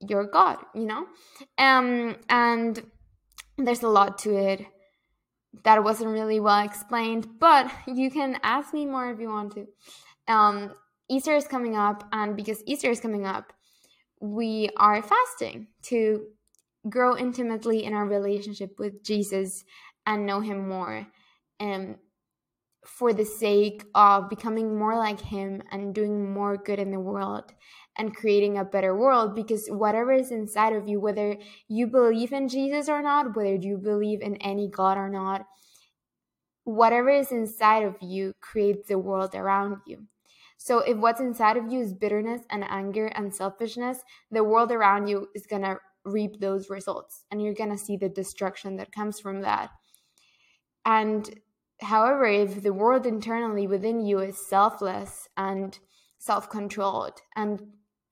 your 0.00 0.24
God, 0.24 0.58
you 0.74 0.84
know? 0.84 1.06
Um 1.56 2.16
and 2.28 2.82
there's 3.56 3.82
a 3.82 3.88
lot 3.88 4.18
to 4.18 4.36
it 4.36 4.66
that 5.64 5.82
wasn't 5.82 6.10
really 6.10 6.38
well 6.38 6.64
explained, 6.64 7.26
but 7.40 7.72
you 7.86 8.10
can 8.10 8.38
ask 8.42 8.74
me 8.74 8.84
more 8.84 9.10
if 9.10 9.18
you 9.18 9.30
want 9.30 9.54
to. 9.54 9.66
Um 10.32 10.74
Easter 11.10 11.34
is 11.34 11.48
coming 11.48 11.74
up, 11.74 12.04
and 12.12 12.36
because 12.36 12.62
Easter 12.66 12.90
is 12.90 13.00
coming 13.00 13.24
up, 13.24 13.54
we 14.20 14.68
are 14.76 15.02
fasting 15.02 15.68
to 15.82 16.26
grow 16.88 17.16
intimately 17.16 17.84
in 17.84 17.94
our 17.94 18.06
relationship 18.06 18.78
with 18.78 19.02
Jesus 19.02 19.64
and 20.06 20.26
know 20.26 20.40
Him 20.40 20.68
more. 20.68 21.06
And 21.60 21.96
for 22.86 23.12
the 23.12 23.24
sake 23.24 23.84
of 23.94 24.30
becoming 24.30 24.78
more 24.78 24.96
like 24.96 25.20
Him 25.20 25.62
and 25.70 25.94
doing 25.94 26.32
more 26.32 26.56
good 26.56 26.78
in 26.78 26.90
the 26.90 27.00
world 27.00 27.52
and 27.96 28.14
creating 28.14 28.56
a 28.56 28.64
better 28.64 28.96
world, 28.96 29.34
because 29.34 29.66
whatever 29.68 30.12
is 30.12 30.30
inside 30.30 30.72
of 30.72 30.88
you, 30.88 31.00
whether 31.00 31.36
you 31.68 31.86
believe 31.86 32.32
in 32.32 32.48
Jesus 32.48 32.88
or 32.88 33.02
not, 33.02 33.36
whether 33.36 33.56
you 33.56 33.76
believe 33.76 34.22
in 34.22 34.36
any 34.36 34.68
God 34.68 34.96
or 34.96 35.08
not, 35.10 35.46
whatever 36.64 37.08
is 37.08 37.32
inside 37.32 37.82
of 37.82 37.96
you 38.00 38.34
creates 38.40 38.88
the 38.88 38.98
world 38.98 39.34
around 39.34 39.78
you. 39.86 40.06
So 40.58 40.80
if 40.80 40.98
what's 40.98 41.20
inside 41.20 41.56
of 41.56 41.72
you 41.72 41.80
is 41.80 41.94
bitterness 41.94 42.42
and 42.50 42.64
anger 42.68 43.06
and 43.06 43.34
selfishness, 43.34 44.00
the 44.30 44.44
world 44.44 44.72
around 44.72 45.06
you 45.06 45.28
is 45.34 45.46
going 45.46 45.62
to 45.62 45.78
reap 46.04 46.40
those 46.40 46.68
results 46.68 47.24
and 47.30 47.40
you're 47.40 47.54
going 47.54 47.70
to 47.70 47.78
see 47.78 47.96
the 47.96 48.08
destruction 48.08 48.76
that 48.76 48.92
comes 48.92 49.20
from 49.20 49.40
that. 49.42 49.70
And 50.84 51.40
however, 51.80 52.26
if 52.26 52.62
the 52.62 52.72
world 52.72 53.06
internally 53.06 53.66
within 53.66 54.04
you 54.04 54.18
is 54.18 54.48
selfless 54.48 55.28
and 55.36 55.78
self 56.18 56.50
controlled 56.50 57.20
and 57.36 57.62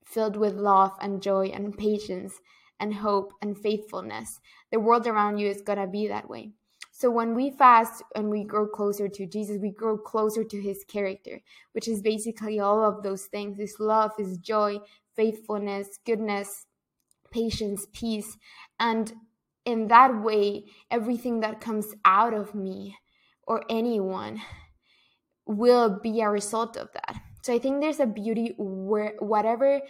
filled 0.05 0.37
with 0.37 0.53
love 0.53 0.93
and 1.01 1.21
joy 1.21 1.47
and 1.47 1.77
patience 1.77 2.35
and 2.79 2.93
hope 2.93 3.33
and 3.41 3.57
faithfulness, 3.57 4.39
the 4.71 4.79
world 4.79 5.05
around 5.05 5.37
you 5.39 5.49
is 5.49 5.61
going 5.61 5.79
to 5.79 5.87
be 5.87 6.07
that 6.07 6.29
way. 6.29 6.53
So 6.97 7.11
when 7.11 7.35
we 7.35 7.51
fast 7.51 8.01
and 8.15 8.27
we 8.27 8.43
grow 8.43 8.65
closer 8.65 9.07
to 9.07 9.27
Jesus, 9.27 9.59
we 9.61 9.69
grow 9.69 9.99
closer 9.99 10.43
to 10.43 10.59
his 10.59 10.83
character, 10.83 11.43
which 11.73 11.87
is 11.87 12.01
basically 12.01 12.59
all 12.59 12.83
of 12.83 13.03
those 13.03 13.25
things 13.25 13.59
his 13.59 13.75
love, 13.79 14.13
his 14.17 14.39
joy, 14.39 14.79
faithfulness, 15.15 15.99
goodness, 16.07 16.65
patience, 17.29 17.85
peace. 17.93 18.35
And 18.79 19.13
in 19.63 19.89
that 19.89 20.23
way, 20.23 20.63
everything 20.89 21.41
that 21.41 21.61
comes 21.61 21.93
out 22.03 22.33
of 22.33 22.55
me 22.55 22.97
or 23.43 23.63
anyone 23.69 24.41
will 25.45 25.99
be 26.01 26.21
a 26.21 26.31
result 26.31 26.77
of 26.77 26.89
that. 26.93 27.21
So 27.43 27.53
I 27.53 27.59
think 27.59 27.79
there's 27.79 27.99
a 27.99 28.07
beauty 28.07 28.55
where 28.57 29.13
whatever 29.19 29.81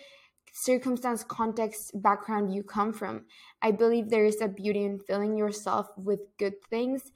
circumstance, 0.60 1.24
context, 1.24 1.92
background 2.02 2.54
you 2.54 2.64
come 2.64 2.92
from. 2.92 3.26
I 3.62 3.72
believe 3.72 4.10
there 4.10 4.26
is 4.26 4.42
a 4.42 4.48
beauty 4.48 4.84
in 4.84 4.98
filling 5.00 5.38
yourself 5.38 5.88
with 5.98 6.20
good 6.40 6.56
things 6.70 7.12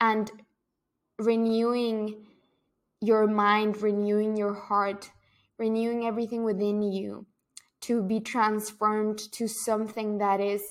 and 0.00 0.30
renewing 1.18 2.24
your 3.00 3.26
mind, 3.26 3.82
renewing 3.82 4.36
your 4.36 4.54
heart, 4.54 5.10
renewing 5.58 6.06
everything 6.06 6.44
within 6.44 6.80
you 6.80 7.26
to 7.82 8.02
be 8.02 8.20
transformed 8.20 9.18
to 9.32 9.46
something 9.46 10.18
that 10.18 10.40
is 10.40 10.62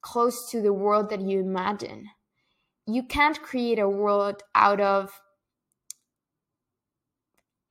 close 0.00 0.50
to 0.50 0.60
the 0.60 0.72
world 0.72 1.08
that 1.10 1.20
you 1.20 1.38
imagine. 1.40 2.08
You 2.86 3.04
can't 3.04 3.40
create 3.40 3.78
a 3.78 3.88
world 3.88 4.42
out 4.54 4.80
of 4.80 5.20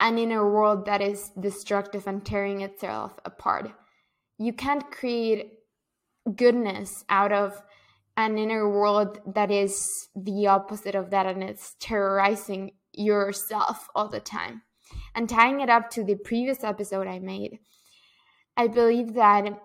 an 0.03 0.17
inner 0.17 0.47
world 0.51 0.85
that 0.85 1.01
is 1.01 1.31
destructive 1.39 2.05
and 2.05 2.25
tearing 2.25 2.59
itself 2.59 3.13
apart. 3.23 3.71
You 4.37 4.51
can't 4.51 4.91
create 4.91 5.53
goodness 6.35 7.05
out 7.09 7.31
of 7.31 7.63
an 8.17 8.37
inner 8.37 8.69
world 8.69 9.19
that 9.33 9.49
is 9.49 10.09
the 10.13 10.47
opposite 10.47 10.93
of 10.93 11.09
that 11.11 11.25
and 11.25 11.41
it's 11.41 11.75
terrorizing 11.79 12.71
yourself 12.91 13.87
all 13.95 14.09
the 14.09 14.19
time. 14.19 14.61
And 15.15 15.29
tying 15.29 15.61
it 15.61 15.69
up 15.69 15.89
to 15.91 16.03
the 16.03 16.15
previous 16.15 16.65
episode 16.65 17.07
I 17.07 17.19
made, 17.19 17.59
I 18.57 18.67
believe 18.67 19.13
that 19.13 19.57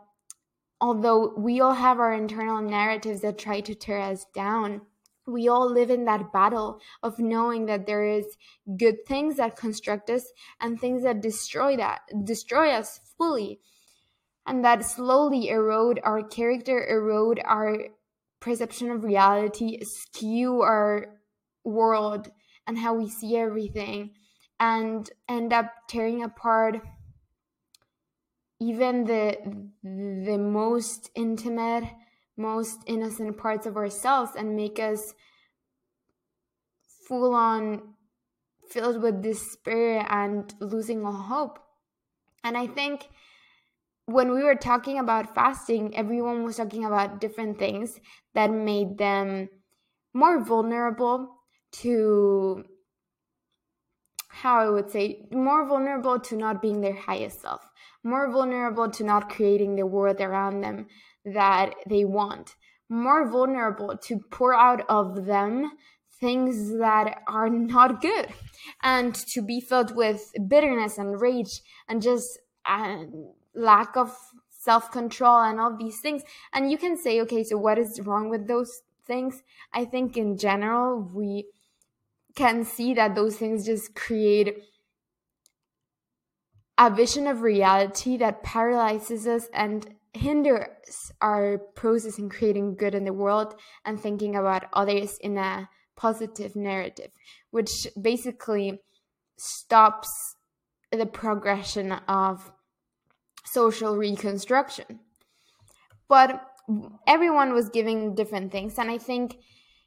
although 0.81 1.35
we 1.37 1.61
all 1.61 1.75
have 1.75 1.99
our 1.99 2.15
internal 2.15 2.63
narratives 2.63 3.23
that 3.23 3.39
try 3.39 3.61
to 3.63 3.75
tear 3.75 3.99
us 3.99 4.25
down, 4.33 4.83
we 5.29 5.49
all 5.49 5.71
live 5.71 5.91
in 5.91 6.05
that 6.07 6.33
battle 6.33 6.81
of 7.03 7.19
knowing 7.19 7.67
that 7.67 7.87
there 7.87 8.05
is 8.05 8.37
good 8.77 9.07
things 9.07 9.37
that 9.37 9.57
construct 9.57 10.11
us 10.11 10.33
and 10.61 10.81
things 10.81 11.03
that 11.03 11.21
destroy 11.21 11.77
that 11.77 12.01
destroy 12.25 12.71
us 12.71 13.01
fully. 13.17 13.61
And 14.47 14.65
that 14.65 14.85
slowly 14.85 15.51
erode 15.51 16.01
our 16.03 16.23
character 16.23 16.87
erode 16.89 17.41
our 17.45 17.77
perception 18.41 18.91
of 18.91 19.05
reality 19.05 19.79
skew 19.83 20.63
our 20.63 21.19
world 21.65 22.31
and 22.67 22.79
how 22.79 22.95
we 22.95 23.11
see 23.11 23.37
everything 23.37 24.13
and 24.59 25.11
end 25.29 25.53
up 25.53 25.71
tearing 25.89 26.23
apart 26.23 26.81
even 28.61 29.05
the 29.05 29.37
the 29.83 30.39
most 30.39 31.11
intimate 31.15 31.85
most 32.39 32.81
innocent 32.87 33.37
parts 33.37 33.67
of 33.67 33.77
ourselves 33.77 34.33
and 34.37 34.57
make 34.57 34.79
us 34.79 35.15
full 37.07 37.35
on 37.35 37.83
filled 38.71 39.03
with 39.03 39.23
despair 39.23 40.07
and 40.11 40.55
losing 40.61 41.05
all 41.05 41.13
hope. 41.13 41.59
And 42.45 42.57
I 42.57 42.67
think 42.67 43.09
when 44.07 44.31
we 44.33 44.43
were 44.43 44.55
talking 44.55 44.99
about 44.99 45.35
fasting, 45.35 45.97
everyone 45.97 46.45
was 46.45 46.57
talking 46.57 46.85
about 46.85 47.21
different 47.21 47.59
things 47.59 47.99
that 48.35 48.51
made 48.51 48.99
them 48.99 49.49
more 50.15 50.43
vulnerable 50.43 51.35
to 51.71 52.65
how 54.29 54.61
I 54.61 54.71
would 54.71 54.91
say, 54.91 55.27
more 55.33 55.67
vulnerable 55.67 56.21
to 56.21 56.37
not 56.37 56.63
being 56.63 56.81
their 56.81 56.95
highest 56.95 57.41
self, 57.41 57.69
more 58.05 58.31
vulnerable 58.31 58.89
to 58.91 59.03
not 59.03 59.31
creating 59.31 59.75
the 59.75 59.87
world 59.87 60.21
around 60.21 60.61
them 60.61 60.87
that 61.35 61.75
they 61.87 62.05
want, 62.05 62.57
more 62.89 63.29
vulnerable 63.29 63.97
to 63.97 64.19
pour 64.31 64.55
out 64.55 64.85
of 64.89 65.27
them 65.27 65.73
things 66.21 66.77
that 66.79 67.23
are 67.29 67.49
not 67.49 68.01
good 68.01 68.29
and 68.83 69.15
to 69.15 69.41
be 69.41 69.61
filled 69.61 69.95
with 69.95 70.33
bitterness 70.49 70.99
and 70.99 71.21
rage 71.21 71.61
and 71.89 72.03
just 72.03 72.39
uh, 72.67 73.05
lack 73.55 73.97
of 73.97 74.17
self 74.51 74.91
control 74.91 75.41
and 75.41 75.61
all 75.61 75.77
these 75.77 76.01
things. 76.01 76.23
And 76.53 76.71
you 76.71 76.79
can 76.79 76.97
say, 76.97 77.21
okay, 77.23 77.45
so 77.45 77.57
what 77.57 77.79
is 77.79 78.01
wrong 78.01 78.29
with 78.29 78.49
those 78.49 78.83
things? 79.07 79.43
I 79.73 79.85
think 79.85 80.17
in 80.17 80.37
general, 80.37 81.01
we 81.01 81.47
can 82.35 82.65
see 82.65 82.95
that 82.95 83.15
those 83.15 83.37
things 83.37 83.67
just 83.67 83.95
create 83.95 84.65
a 86.77 86.91
vision 86.91 87.27
of 87.27 87.43
reality 87.43 88.17
that 88.17 88.43
paralyzes 88.43 89.27
us 89.27 89.49
and 89.53 89.95
hinders 90.19 91.13
our 91.21 91.59
process 91.75 92.19
in 92.19 92.29
creating 92.29 92.77
good 92.77 92.95
in 92.95 93.05
the 93.05 93.13
world 93.13 93.55
and 93.85 94.01
thinking 94.01 94.37
about 94.37 94.65
others 94.73 95.17
in 95.21 95.39
a 95.39 95.69
positive 95.97 96.55
narrative, 96.55 97.11
which 97.51 97.71
basically 98.01 98.81
stops 99.37 100.09
the 100.93 101.07
progression 101.07 101.93
of 101.93 102.53
social 103.45 103.97
reconstruction. 103.97 105.01
But 106.09 106.43
everyone 107.07 107.53
was 107.53 107.69
giving 107.69 108.15
different 108.15 108.53
things, 108.53 108.79
and 108.79 108.91
I 108.91 108.99
think 108.99 109.37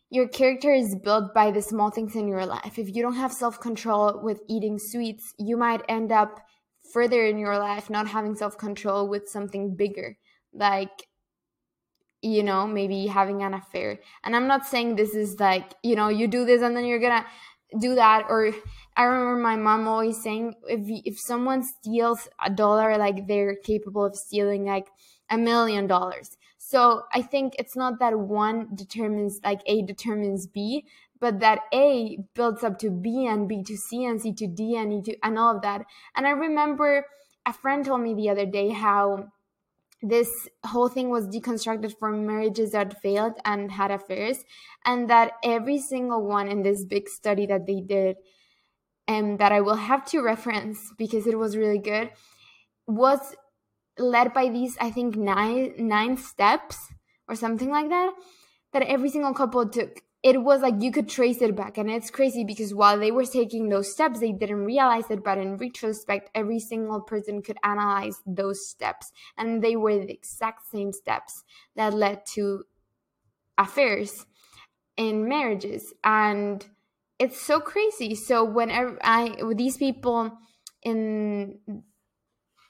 your 0.10 0.28
character 0.28 0.74
is 0.74 0.96
built 0.96 1.34
by 1.34 1.52
the 1.52 1.62
small 1.62 1.90
things 1.90 2.16
in 2.16 2.28
your 2.28 2.46
life. 2.46 2.78
If 2.78 2.94
you 2.94 3.02
don't 3.02 3.16
have 3.16 3.32
self 3.32 3.60
control 3.60 4.20
with 4.22 4.42
eating 4.50 4.78
sweets, 4.78 5.34
you 5.40 5.58
might 5.58 5.82
end 5.88 6.12
up 6.12 6.42
further 6.94 7.26
in 7.26 7.38
your 7.38 7.58
life 7.58 7.90
not 7.90 8.08
having 8.08 8.36
self 8.36 8.58
control 8.58 9.08
with 9.08 9.30
something 9.30 9.76
bigger, 9.76 10.18
like, 10.54 11.08
you 12.22 12.44
know, 12.44 12.68
maybe 12.68 13.08
having 13.08 13.42
an 13.44 13.54
affair. 13.54 14.00
And 14.24 14.36
I'm 14.36 14.48
not 14.48 14.68
saying 14.68 14.96
this 14.96 15.16
is 15.16 15.40
like, 15.40 15.74
you 15.84 15.96
know, 15.96 16.10
you 16.10 16.28
do 16.28 16.46
this 16.46 16.62
and 16.62 16.76
then 16.76 16.86
you're 16.86 17.00
gonna 17.00 17.26
do 17.80 17.96
that. 17.96 18.26
Or 18.30 18.52
I 18.96 19.04
remember 19.04 19.42
my 19.42 19.56
mom 19.56 19.88
always 19.88 20.22
saying, 20.22 20.56
if 20.68 20.82
if 21.06 21.20
someone 21.20 21.64
steals 21.64 22.28
a 22.44 22.50
dollar, 22.50 22.98
like 22.98 23.28
they're 23.28 23.56
capable 23.56 24.06
of 24.06 24.16
stealing 24.16 24.66
like 24.66 24.88
a 25.30 25.38
million 25.38 25.88
dollars. 25.88 26.38
So 26.58 27.04
I 27.14 27.22
think 27.22 27.56
it's 27.58 27.76
not 27.76 28.00
that 28.00 28.20
one 28.20 28.70
determines 28.76 29.40
like 29.44 29.62
A 29.66 29.82
determines 29.82 30.46
B, 30.46 30.86
but 31.20 31.40
that 31.40 31.62
A 31.74 32.20
builds 32.36 32.64
up 32.64 32.78
to 32.80 32.92
B 32.92 33.26
and 33.26 33.48
B 33.48 33.64
to 33.64 33.76
C 33.78 34.06
and 34.06 34.22
C 34.22 34.32
to 34.34 34.48
D 34.48 34.76
and 34.76 34.94
E 34.94 35.02
to 35.04 35.18
and 35.24 35.40
all 35.40 35.56
of 35.56 35.62
that. 35.64 35.86
And 36.16 36.28
I 36.28 36.32
remember 36.32 37.06
a 37.46 37.54
friend 37.54 37.84
told 37.84 38.02
me 38.02 38.14
the 38.14 38.30
other 38.30 38.46
day 38.46 38.70
how 38.70 39.32
this 40.02 40.48
whole 40.66 40.90
thing 40.90 41.10
was 41.10 41.28
deconstructed 41.28 41.98
for 41.98 42.12
marriages 42.12 42.72
that 42.72 43.02
failed 43.02 43.34
and 43.46 43.72
had 43.72 43.92
affairs 43.92 44.44
and 44.86 45.10
that 45.10 45.34
every 45.44 45.78
single 45.80 46.26
one 46.26 46.48
in 46.48 46.64
this 46.64 46.84
big 46.84 47.08
study 47.08 47.46
that 47.46 47.68
they 47.68 47.82
did 47.82 48.18
and 49.08 49.38
that 49.40 49.52
I 49.52 49.62
will 49.62 49.76
have 49.76 50.06
to 50.06 50.22
reference 50.22 50.92
because 50.98 51.28
it 51.28 51.38
was 51.38 51.56
really 51.56 51.78
good 51.78 52.10
was 52.88 53.36
led 54.00 54.34
by 54.34 54.50
these 54.50 54.78
I 54.80 54.90
think 54.90 55.16
nine 55.16 55.74
nine 55.78 56.18
steps 56.18 56.78
or 57.28 57.36
something 57.36 57.70
like 57.70 57.90
that 57.90 58.14
that 58.74 58.84
every 58.84 59.10
single 59.10 59.34
couple 59.34 59.68
took 59.70 60.02
it 60.24 60.44
was 60.44 60.62
like 60.62 60.76
you 60.82 60.92
could 60.92 61.10
trace 61.10 61.42
it 61.42 61.56
back. 61.56 61.78
And 61.78 61.90
it's 61.90 62.12
crazy 62.12 62.44
because 62.44 62.76
while 62.76 63.00
they 63.00 63.12
were 63.12 63.26
taking 63.26 63.70
those 63.70 63.92
steps 63.92 64.20
they 64.20 64.32
didn't 64.32 64.66
realize 64.66 65.10
it. 65.10 65.24
But 65.24 65.38
in 65.38 65.58
retrospect 65.58 66.30
every 66.36 66.60
single 66.60 67.02
person 67.02 67.42
could 67.42 67.58
analyze 67.64 68.22
those 68.26 68.68
steps. 68.70 69.12
And 69.38 69.64
they 69.64 69.76
were 69.76 69.98
the 69.98 70.12
exact 70.14 70.70
same 70.72 70.94
steps 70.94 71.44
that 71.76 71.94
led 71.94 72.26
to 72.34 72.66
affairs 73.58 74.26
in 74.96 75.28
marriages. 75.28 75.94
And 76.04 76.66
it's 77.18 77.42
so 77.42 77.60
crazy. 77.60 78.16
So 78.16 78.44
whenever 78.44 78.98
i 79.02 79.36
with 79.42 79.58
these 79.58 79.78
people 79.78 80.38
in 80.84 81.60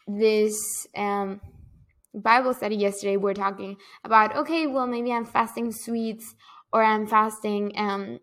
this 0.08 0.88
um 0.96 1.40
bible 2.14 2.54
study 2.54 2.76
yesterday 2.76 3.16
we 3.16 3.24
we're 3.24 3.34
talking 3.34 3.78
about 4.04 4.36
okay 4.36 4.68
well 4.68 4.86
maybe 4.86 5.14
i'm 5.14 5.24
fasting 5.24 5.72
sweets 5.72 6.36
or 6.74 6.84
I'm 6.84 7.08
fasting 7.08 7.76
and 7.76 8.20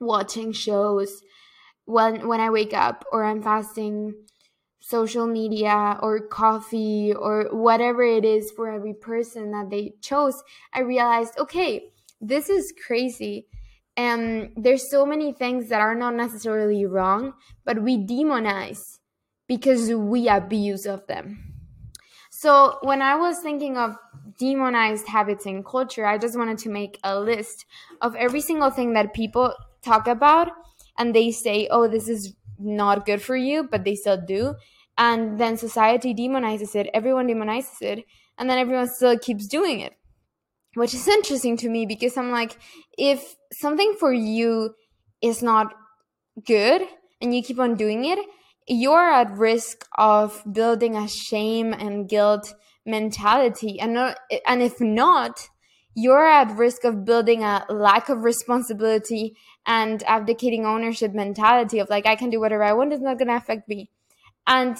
watching 0.00 0.52
shows 0.52 1.22
when 1.84 2.28
when 2.28 2.40
I 2.40 2.50
wake 2.50 2.74
up 2.74 3.04
or 3.12 3.24
I'm 3.24 3.42
fasting 3.42 4.14
social 4.80 5.26
media 5.26 5.98
or 6.02 6.20
coffee 6.28 7.12
or 7.14 7.48
whatever 7.52 8.02
it 8.02 8.24
is 8.24 8.50
for 8.50 8.70
every 8.70 8.94
person 8.94 9.50
that 9.52 9.70
they 9.70 9.94
chose, 10.02 10.42
I 10.74 10.80
realized, 10.80 11.38
okay, 11.38 11.92
this 12.20 12.50
is 12.50 12.72
crazy. 12.86 13.48
And 13.96 14.52
there's 14.56 14.90
so 14.90 15.06
many 15.06 15.32
things 15.32 15.68
that 15.68 15.80
are 15.80 15.94
not 15.94 16.14
necessarily 16.14 16.84
wrong, 16.84 17.34
but 17.64 17.82
we 17.82 17.96
demonize 17.96 18.98
because 19.48 19.90
we 19.92 20.28
abuse 20.28 20.84
of 20.86 21.06
them. 21.06 21.53
So 22.44 22.76
when 22.82 23.00
I 23.00 23.14
was 23.14 23.38
thinking 23.38 23.78
of 23.78 23.96
demonized 24.38 25.08
habits 25.08 25.46
in 25.46 25.64
culture, 25.64 26.04
I 26.04 26.18
just 26.18 26.36
wanted 26.36 26.58
to 26.58 26.68
make 26.68 27.00
a 27.02 27.18
list 27.18 27.64
of 28.02 28.14
every 28.16 28.42
single 28.42 28.68
thing 28.68 28.92
that 28.92 29.14
people 29.14 29.54
talk 29.80 30.06
about 30.06 30.50
and 30.98 31.14
they 31.14 31.30
say, 31.30 31.68
oh, 31.70 31.88
this 31.88 32.06
is 32.06 32.34
not 32.58 33.06
good 33.06 33.22
for 33.22 33.34
you, 33.34 33.66
but 33.70 33.84
they 33.84 33.94
still 33.94 34.20
do. 34.20 34.56
And 34.98 35.40
then 35.40 35.56
society 35.56 36.12
demonizes 36.14 36.76
it, 36.76 36.90
everyone 36.92 37.28
demonizes 37.28 37.80
it, 37.80 38.04
and 38.36 38.50
then 38.50 38.58
everyone 38.58 38.88
still 38.88 39.18
keeps 39.18 39.46
doing 39.46 39.80
it. 39.80 39.94
Which 40.74 40.92
is 40.92 41.08
interesting 41.08 41.56
to 41.56 41.70
me 41.70 41.86
because 41.86 42.18
I'm 42.18 42.30
like, 42.30 42.58
if 42.98 43.36
something 43.54 43.96
for 43.98 44.12
you 44.12 44.74
is 45.22 45.42
not 45.42 45.72
good 46.46 46.82
and 47.22 47.34
you 47.34 47.42
keep 47.42 47.58
on 47.58 47.76
doing 47.76 48.04
it, 48.04 48.18
you're 48.66 49.10
at 49.10 49.36
risk 49.36 49.86
of 49.98 50.42
building 50.50 50.96
a 50.96 51.08
shame 51.08 51.72
and 51.72 52.08
guilt 52.08 52.54
mentality. 52.86 53.78
And 53.80 53.94
not, 53.94 54.18
and 54.46 54.62
if 54.62 54.80
not 54.80 55.48
you're 55.94 56.28
at 56.28 56.56
risk 56.56 56.84
of 56.84 57.04
building 57.04 57.44
a 57.44 57.64
lack 57.68 58.08
of 58.08 58.24
responsibility 58.24 59.36
and 59.64 60.02
abdicating 60.04 60.66
ownership 60.66 61.14
mentality 61.14 61.78
of 61.78 61.88
like 61.88 62.04
i 62.04 62.16
can 62.16 62.30
do 62.30 62.40
whatever 62.40 62.64
i 62.64 62.72
want 62.72 62.92
it's 62.92 63.02
not 63.02 63.16
going 63.18 63.28
to 63.28 63.36
affect 63.36 63.68
me. 63.68 63.90
And 64.46 64.76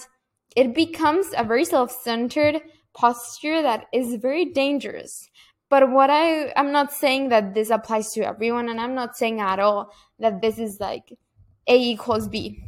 it 0.57 0.75
becomes 0.75 1.27
a 1.37 1.45
very 1.45 1.65
self-centered 1.65 2.61
posture 2.95 3.63
that 3.63 3.87
is 3.93 4.17
very 4.17 4.45
dangerous. 4.47 5.29
But 5.71 5.91
what 5.91 6.11
i 6.11 6.53
i'm 6.57 6.73
not 6.73 6.93
saying 6.93 7.29
that 7.31 7.55
this 7.55 7.71
applies 7.71 8.13
to 8.13 8.27
everyone 8.27 8.69
and 8.69 8.81
i'm 8.81 8.95
not 8.95 9.17
saying 9.17 9.41
at 9.41 9.59
all 9.59 9.91
that 10.19 10.41
this 10.43 10.59
is 10.59 10.79
like 10.81 11.13
a 11.67 11.77
equals 11.77 12.29
b 12.29 12.63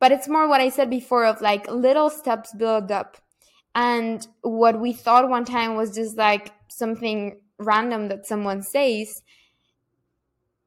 but 0.00 0.12
it's 0.12 0.28
more 0.28 0.48
what 0.48 0.60
I 0.60 0.68
said 0.68 0.90
before 0.90 1.24
of 1.24 1.40
like 1.40 1.70
little 1.70 2.10
steps 2.10 2.52
build 2.54 2.90
up. 2.90 3.16
And 3.74 4.26
what 4.42 4.80
we 4.80 4.92
thought 4.92 5.28
one 5.28 5.44
time 5.44 5.74
was 5.74 5.94
just 5.94 6.16
like 6.16 6.52
something 6.68 7.40
random 7.58 8.08
that 8.08 8.26
someone 8.26 8.62
says, 8.62 9.22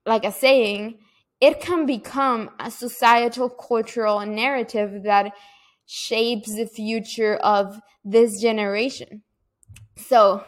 like 0.05 0.25
a 0.25 0.31
saying, 0.31 0.99
it 1.41 1.61
can 1.61 1.85
become 1.85 2.49
a 2.59 2.69
societal 2.69 3.49
cultural 3.49 4.25
narrative 4.25 5.03
that 5.03 5.33
shapes 5.85 6.55
the 6.55 6.67
future 6.67 7.35
of 7.37 7.79
this 8.03 8.41
generation. 8.41 9.23
So, 9.97 10.43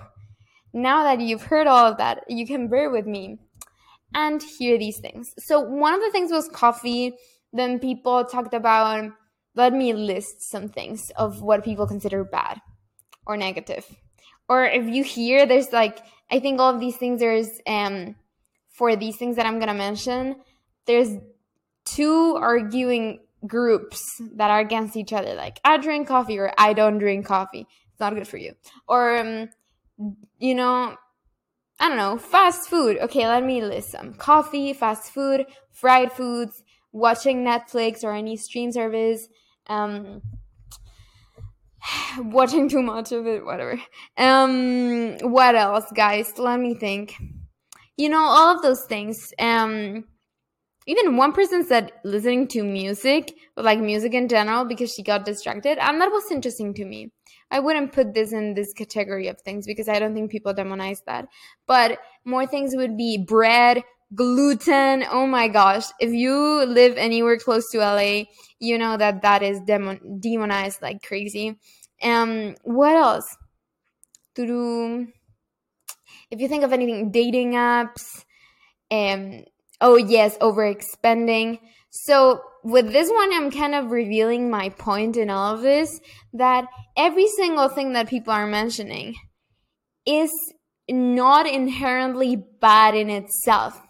now 0.73 1.03
that 1.03 1.19
you've 1.19 1.43
heard 1.43 1.67
all 1.67 1.91
of 1.91 1.97
that, 1.97 2.23
you 2.29 2.45
can 2.45 2.69
bear 2.69 2.89
with 2.89 3.05
me 3.05 3.39
and 4.13 4.41
hear 4.41 4.77
these 4.77 4.99
things. 4.99 5.33
So, 5.39 5.59
one 5.59 5.93
of 5.93 6.01
the 6.01 6.11
things 6.11 6.31
was 6.31 6.47
coffee 6.49 7.13
then 7.53 7.79
people 7.79 8.25
talked 8.25 8.53
about 8.53 9.11
let 9.55 9.73
me 9.73 9.93
list 9.93 10.49
some 10.49 10.69
things 10.69 11.11
of 11.17 11.41
what 11.41 11.63
people 11.63 11.85
consider 11.85 12.23
bad 12.23 12.61
or 13.25 13.37
negative. 13.37 13.85
Or 14.47 14.65
if 14.65 14.85
you 14.85 15.03
hear 15.03 15.45
there's 15.45 15.71
like 15.71 15.99
i 16.29 16.39
think 16.39 16.59
all 16.59 16.73
of 16.73 16.79
these 16.79 16.97
things 16.97 17.19
there's 17.19 17.49
um 17.67 18.15
for 18.69 18.95
these 18.95 19.15
things 19.17 19.35
that 19.37 19.45
i'm 19.45 19.59
gonna 19.59 19.73
mention 19.73 20.35
there's 20.85 21.09
two 21.85 22.35
arguing 22.35 23.19
groups 23.47 24.21
that 24.35 24.51
are 24.51 24.59
against 24.59 24.95
each 24.97 25.13
other 25.13 25.33
like 25.35 25.59
i 25.63 25.77
drink 25.77 26.07
coffee 26.07 26.37
or 26.37 26.51
i 26.57 26.73
don't 26.73 26.97
drink 26.97 27.25
coffee. 27.25 27.65
It's 27.91 27.99
not 27.99 28.13
good 28.13 28.27
for 28.27 28.37
you. 28.37 28.53
Or 28.87 29.17
um, 29.17 29.49
you 30.37 30.55
know 30.55 30.97
i 31.79 31.87
don't 31.87 31.97
know 31.97 32.17
fast 32.17 32.69
food. 32.69 32.97
Okay 32.97 33.27
let 33.27 33.43
me 33.43 33.63
list 33.63 33.91
some. 33.91 34.13
Coffee 34.13 34.73
fast 34.73 35.13
food 35.13 35.45
fried 35.71 36.11
foods 36.11 36.61
watching 36.91 37.45
Netflix 37.45 38.03
or 38.03 38.13
any 38.13 38.37
stream 38.37 38.71
service, 38.71 39.27
um, 39.67 40.21
watching 42.19 42.69
too 42.69 42.81
much 42.81 43.11
of 43.11 43.27
it, 43.27 43.45
whatever. 43.45 43.79
Um, 44.17 45.17
what 45.19 45.55
else, 45.55 45.85
guys? 45.93 46.37
Let 46.37 46.59
me 46.59 46.75
think. 46.75 47.15
You 47.97 48.09
know, 48.09 48.23
all 48.23 48.55
of 48.55 48.61
those 48.61 48.85
things. 48.85 49.33
Um, 49.39 50.05
even 50.87 51.15
one 51.15 51.31
person 51.31 51.63
said 51.63 51.91
listening 52.03 52.47
to 52.49 52.63
music, 52.63 53.33
but 53.55 53.63
like 53.63 53.79
music 53.79 54.13
in 54.13 54.27
general, 54.27 54.65
because 54.65 54.91
she 54.91 55.03
got 55.03 55.25
distracted, 55.25 55.77
and 55.77 56.01
that 56.01 56.11
was 56.11 56.31
interesting 56.31 56.73
to 56.73 56.85
me. 56.85 57.11
I 57.51 57.59
wouldn't 57.59 57.91
put 57.91 58.13
this 58.13 58.31
in 58.31 58.55
this 58.55 58.73
category 58.73 59.27
of 59.27 59.39
things 59.41 59.67
because 59.67 59.89
I 59.89 59.99
don't 59.99 60.13
think 60.13 60.31
people 60.31 60.53
demonize 60.53 60.99
that. 61.05 61.27
But 61.67 61.99
more 62.25 62.47
things 62.47 62.75
would 62.75 62.97
be 62.97 63.23
bread, 63.27 63.83
gluten. 64.13 65.03
Oh 65.09 65.25
my 65.27 65.47
gosh. 65.47 65.85
If 65.99 66.11
you 66.11 66.65
live 66.65 66.97
anywhere 66.97 67.37
close 67.37 67.69
to 67.71 67.79
la 67.79 68.23
you 68.59 68.77
know 68.77 68.97
that 68.97 69.21
that 69.21 69.41
is 69.43 69.59
demon- 69.61 70.19
demonized 70.19 70.81
like 70.81 71.01
crazy. 71.01 71.57
Um 72.03 72.55
what 72.63 72.95
else? 72.95 73.35
Through 74.35 75.07
if 76.29 76.39
you 76.39 76.47
think 76.47 76.63
of 76.63 76.73
anything 76.73 77.11
dating 77.11 77.53
apps 77.53 78.23
um 78.91 79.43
oh 79.79 79.95
yes 79.95 80.37
overexpending. 80.37 81.59
So 81.89 82.41
with 82.63 82.91
this 82.91 83.09
one 83.09 83.33
i'm 83.33 83.49
kind 83.49 83.73
of 83.73 83.91
revealing 83.91 84.49
my 84.49 84.69
point 84.69 85.17
in 85.17 85.29
all 85.29 85.55
of 85.55 85.61
this 85.61 85.99
that 86.33 86.65
every 86.95 87.27
single 87.27 87.67
thing 87.67 87.93
that 87.93 88.07
people 88.07 88.31
are 88.31 88.47
mentioning 88.47 89.15
is 90.05 90.31
not 90.89 91.47
inherently 91.47 92.35
bad 92.35 92.95
in 92.95 93.09
itself 93.09 93.81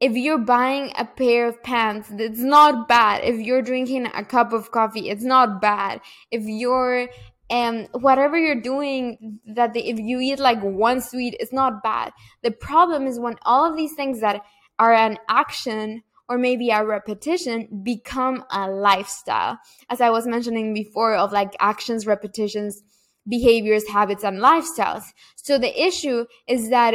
if 0.00 0.12
you're 0.12 0.38
buying 0.38 0.92
a 0.96 1.04
pair 1.04 1.48
of 1.48 1.62
pants, 1.62 2.08
it's 2.16 2.40
not 2.40 2.88
bad. 2.88 3.24
If 3.24 3.40
you're 3.40 3.62
drinking 3.62 4.06
a 4.06 4.24
cup 4.24 4.52
of 4.52 4.70
coffee, 4.70 5.08
it's 5.08 5.24
not 5.24 5.60
bad. 5.60 6.00
If 6.30 6.44
you're 6.44 7.08
um 7.50 7.86
whatever 7.92 8.36
you're 8.38 8.60
doing 8.60 9.40
that 9.46 9.72
the, 9.72 9.88
if 9.88 9.98
you 9.98 10.20
eat 10.20 10.38
like 10.38 10.62
one 10.62 11.00
sweet, 11.00 11.34
it's 11.40 11.52
not 11.52 11.82
bad. 11.82 12.12
The 12.42 12.50
problem 12.50 13.06
is 13.06 13.18
when 13.18 13.36
all 13.42 13.64
of 13.64 13.76
these 13.76 13.94
things 13.94 14.20
that 14.20 14.42
are 14.78 14.94
an 14.94 15.18
action 15.28 16.02
or 16.28 16.38
maybe 16.38 16.70
a 16.70 16.84
repetition 16.84 17.80
become 17.82 18.44
a 18.50 18.70
lifestyle. 18.70 19.58
As 19.88 20.00
I 20.00 20.10
was 20.10 20.26
mentioning 20.26 20.74
before 20.74 21.14
of 21.14 21.32
like 21.32 21.56
actions, 21.58 22.06
repetitions, 22.06 22.82
behaviors, 23.26 23.88
habits, 23.88 24.24
and 24.24 24.38
lifestyles. 24.38 25.04
So 25.36 25.58
the 25.58 25.82
issue 25.82 26.26
is 26.46 26.70
that 26.70 26.94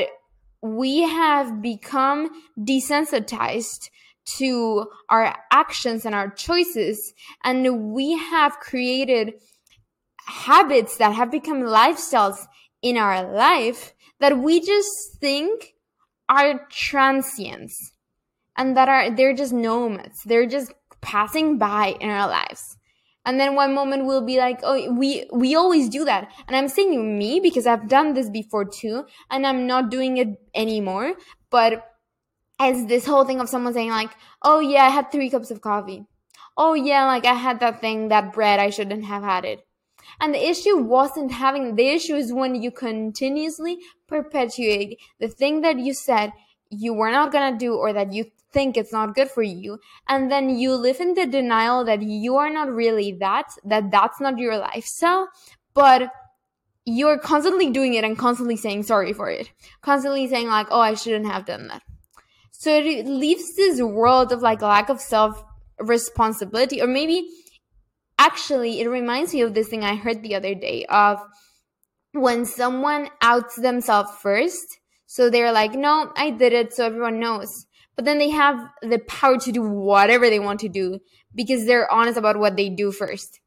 we 0.63 1.01
have 1.01 1.61
become 1.61 2.29
desensitized 2.57 3.89
to 4.37 4.85
our 5.09 5.35
actions 5.51 6.05
and 6.05 6.15
our 6.15 6.29
choices 6.29 7.13
and 7.43 7.91
we 7.93 8.17
have 8.17 8.57
created 8.59 9.33
habits 10.25 10.97
that 10.97 11.13
have 11.13 11.29
become 11.29 11.61
lifestyles 11.61 12.47
in 12.81 12.97
our 12.97 13.29
life 13.29 13.93
that 14.21 14.37
we 14.37 14.61
just 14.61 15.17
think 15.19 15.73
are 16.29 16.65
transients 16.69 17.91
and 18.57 18.77
that 18.77 18.87
are 18.87 19.13
they're 19.13 19.35
just 19.35 19.51
nomads. 19.51 20.23
They're 20.23 20.47
just 20.47 20.73
passing 21.01 21.57
by 21.57 21.97
in 21.99 22.09
our 22.09 22.29
lives 22.29 22.77
and 23.25 23.39
then 23.39 23.55
one 23.55 23.73
moment 23.73 24.05
we'll 24.05 24.25
be 24.25 24.37
like 24.37 24.59
oh 24.63 24.91
we 24.91 25.25
we 25.31 25.55
always 25.55 25.89
do 25.89 26.05
that. 26.05 26.31
And 26.47 26.55
i'm 26.55 26.67
saying 26.67 27.17
me 27.17 27.39
because 27.39 27.65
i've 27.67 27.87
done 27.87 28.13
this 28.13 28.29
before 28.29 28.65
too 28.65 29.05
and 29.29 29.47
i'm 29.47 29.65
not 29.67 29.89
doing 29.89 30.17
it 30.17 30.29
anymore. 30.53 31.13
But 31.49 31.85
as 32.59 32.85
this 32.85 33.05
whole 33.05 33.25
thing 33.25 33.39
of 33.39 33.49
someone 33.49 33.73
saying 33.73 33.89
like 33.89 34.11
oh 34.41 34.59
yeah 34.59 34.83
i 34.83 34.89
had 34.89 35.11
three 35.11 35.29
cups 35.29 35.51
of 35.51 35.61
coffee. 35.61 36.05
Oh 36.57 36.73
yeah 36.73 37.05
like 37.05 37.25
i 37.25 37.33
had 37.33 37.59
that 37.61 37.81
thing 37.81 38.09
that 38.09 38.33
bread 38.33 38.59
i 38.59 38.69
shouldn't 38.69 39.05
have 39.05 39.23
had 39.23 39.45
it. 39.45 39.65
And 40.19 40.33
the 40.33 40.49
issue 40.49 40.77
wasn't 40.77 41.31
having 41.31 41.75
the 41.75 41.87
issue 41.87 42.15
is 42.15 42.33
when 42.33 42.61
you 42.61 42.71
continuously 42.71 43.79
perpetuate 44.07 44.99
the 45.19 45.27
thing 45.27 45.61
that 45.61 45.79
you 45.79 45.93
said 45.93 46.33
you 46.69 46.93
were 46.93 47.11
not 47.11 47.31
gonna 47.31 47.57
do 47.57 47.75
or 47.75 47.93
that 47.93 48.13
you 48.13 48.25
think 48.53 48.77
it's 48.77 48.93
not 48.93 49.15
good 49.15 49.29
for 49.29 49.43
you 49.43 49.79
and 50.07 50.31
then 50.31 50.49
you 50.49 50.73
live 50.75 50.99
in 50.99 51.13
the 51.15 51.25
denial 51.25 51.83
that 51.83 52.01
you 52.01 52.35
are 52.35 52.49
not 52.49 52.71
really 52.71 53.11
that 53.19 53.47
that 53.65 53.91
that's 53.91 54.21
not 54.21 54.37
your 54.37 54.57
lifestyle 54.57 55.27
but 55.73 56.11
you're 56.85 57.17
constantly 57.17 57.69
doing 57.69 57.93
it 57.93 58.03
and 58.03 58.17
constantly 58.17 58.57
saying 58.57 58.83
sorry 58.83 59.13
for 59.13 59.29
it. 59.29 59.51
Constantly 59.81 60.27
saying 60.27 60.47
like 60.47 60.67
oh 60.69 60.79
i 60.79 60.93
shouldn't 60.93 61.25
have 61.25 61.45
done 61.45 61.67
that. 61.67 61.81
So 62.51 62.75
it 62.77 63.05
leaves 63.05 63.55
this 63.55 63.81
world 63.81 64.31
of 64.31 64.41
like 64.41 64.61
lack 64.61 64.89
of 64.89 64.99
self 64.99 65.43
responsibility 65.79 66.81
or 66.81 66.87
maybe 66.87 67.27
actually 68.19 68.79
it 68.79 68.87
reminds 68.87 69.33
me 69.33 69.41
of 69.41 69.53
this 69.53 69.67
thing 69.67 69.83
i 69.83 69.95
heard 69.95 70.21
the 70.21 70.35
other 70.35 70.53
day 70.53 70.85
of 70.85 71.19
when 72.11 72.45
someone 72.45 73.09
outs 73.21 73.55
themselves 73.55 74.11
first 74.21 74.79
so 75.07 75.29
they're 75.31 75.51
like 75.51 75.73
no 75.73 76.13
i 76.15 76.29
did 76.29 76.53
it 76.53 76.71
so 76.71 76.85
everyone 76.85 77.19
knows 77.19 77.65
but 77.95 78.05
then 78.05 78.17
they 78.17 78.29
have 78.29 78.59
the 78.81 78.99
power 78.99 79.37
to 79.39 79.51
do 79.51 79.61
whatever 79.61 80.29
they 80.29 80.39
want 80.39 80.59
to 80.61 80.69
do 80.69 80.99
because 81.35 81.65
they're 81.65 81.91
honest 81.91 82.17
about 82.17 82.37
what 82.37 82.55
they 82.55 82.69
do 82.69 82.91
first. 82.91 83.39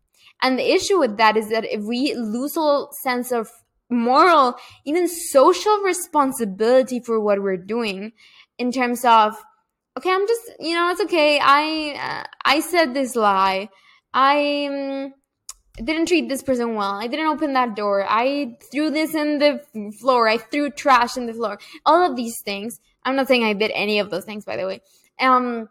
And 0.43 0.59
the 0.59 0.71
issue 0.71 0.99
with 0.99 1.17
that 1.17 1.37
is 1.37 1.49
that 1.51 1.65
if 1.65 1.83
we 1.83 2.15
lose 2.15 2.57
all 2.57 2.91
sense 3.03 3.33
of 3.33 3.51
moral, 3.89 4.57
even 4.85 5.09
social 5.09 5.79
responsibility 5.79 7.01
for 7.01 7.21
what 7.21 7.43
we're 7.43 7.57
doing 7.57 8.13
in 8.59 8.73
terms 8.73 9.05
of, 9.05 9.37
okay, 9.97 10.11
I'm 10.11 10.27
just, 10.27 10.43
you 10.61 10.75
know, 10.75 10.91
it's 10.91 11.01
okay. 11.03 11.41
I, 11.41 11.97
uh, 11.99 12.27
I 12.45 12.61
said 12.61 12.95
this 12.95 13.17
lie. 13.17 13.71
I 14.13 14.67
um, 14.67 15.15
didn't 15.83 16.07
treat 16.07 16.29
this 16.29 16.43
person 16.43 16.75
well. 16.75 16.93
I 16.93 17.07
didn't 17.07 17.27
open 17.27 17.55
that 17.55 17.77
door. 17.77 18.05
I 18.09 18.57
threw 18.71 18.91
this 18.91 19.15
in 19.15 19.39
the 19.39 19.61
floor. 20.01 20.29
I 20.29 20.39
threw 20.39 20.71
trash 20.71 21.17
in 21.17 21.27
the 21.27 21.35
floor. 21.35 21.59
All 21.85 22.09
of 22.09 22.17
these 22.17 22.41
things 22.43 22.81
I'm 23.07 23.17
not 23.17 23.29
saying 23.29 23.45
I 23.45 23.55
did 23.55 23.71
any 23.75 24.01
of 24.01 24.11
those 24.11 24.25
things, 24.25 24.45
by 24.45 24.57
the 24.57 24.67
way. 24.67 24.83
Um, 25.21 25.69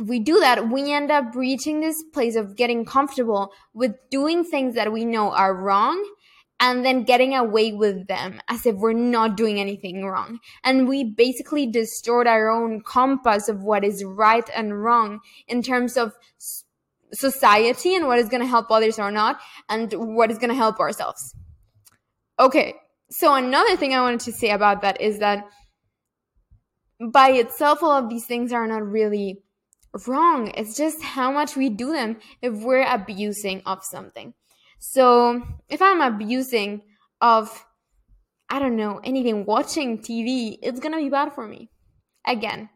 if 0.00 0.06
we 0.08 0.18
do 0.18 0.40
that, 0.40 0.70
we 0.70 0.92
end 0.92 1.10
up 1.10 1.34
reaching 1.34 1.80
this 1.80 2.02
place 2.14 2.34
of 2.34 2.56
getting 2.56 2.84
comfortable 2.84 3.52
with 3.74 3.92
doing 4.10 4.42
things 4.42 4.74
that 4.74 4.90
we 4.90 5.04
know 5.04 5.30
are 5.30 5.54
wrong 5.54 6.02
and 6.58 6.84
then 6.84 7.02
getting 7.02 7.34
away 7.34 7.72
with 7.72 8.06
them 8.06 8.40
as 8.48 8.64
if 8.64 8.76
we're 8.76 8.92
not 8.92 9.36
doing 9.36 9.60
anything 9.60 10.04
wrong. 10.06 10.38
And 10.64 10.88
we 10.88 11.04
basically 11.04 11.66
distort 11.66 12.26
our 12.26 12.48
own 12.48 12.80
compass 12.80 13.48
of 13.48 13.62
what 13.62 13.84
is 13.84 14.02
right 14.02 14.48
and 14.56 14.82
wrong 14.82 15.20
in 15.46 15.62
terms 15.62 15.96
of 15.96 16.12
society 17.12 17.94
and 17.94 18.06
what 18.06 18.18
is 18.18 18.28
going 18.28 18.42
to 18.42 18.48
help 18.48 18.70
others 18.70 18.98
or 18.98 19.10
not, 19.10 19.40
and 19.68 19.92
what 19.92 20.30
is 20.30 20.38
going 20.38 20.48
to 20.48 20.56
help 20.56 20.80
ourselves. 20.80 21.34
Okay, 22.38 22.74
so 23.10 23.34
another 23.34 23.76
thing 23.76 23.92
I 23.92 24.00
wanted 24.00 24.20
to 24.20 24.32
say 24.32 24.50
about 24.50 24.80
that 24.80 25.00
is 25.00 25.18
that 25.18 25.44
by 27.10 27.30
itself, 27.30 27.82
all 27.82 27.92
of 27.92 28.08
these 28.08 28.26
things 28.26 28.52
are 28.52 28.66
not 28.66 28.86
really 28.86 29.42
wrong. 30.06 30.52
It's 30.56 30.76
just 30.76 31.02
how 31.02 31.32
much 31.32 31.56
we 31.56 31.68
do 31.68 31.92
them 31.92 32.18
if 32.40 32.54
we're 32.54 32.86
abusing 32.86 33.62
of 33.66 33.84
something. 33.84 34.34
So 34.78 35.42
if 35.68 35.80
I'm 35.82 36.00
abusing 36.00 36.82
of, 37.20 37.64
I 38.48 38.58
don't 38.58 38.76
know, 38.76 39.00
anything, 39.04 39.44
watching 39.44 39.98
TV, 39.98 40.58
it's 40.62 40.80
gonna 40.80 40.98
be 40.98 41.08
bad 41.08 41.32
for 41.32 41.46
me. 41.46 41.70
Again. 42.26 42.68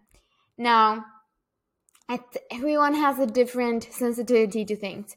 Now, 0.58 1.04
everyone 2.50 2.94
has 2.94 3.18
a 3.18 3.26
different 3.26 3.88
sensitivity 3.90 4.64
to 4.64 4.76
things. 4.76 5.16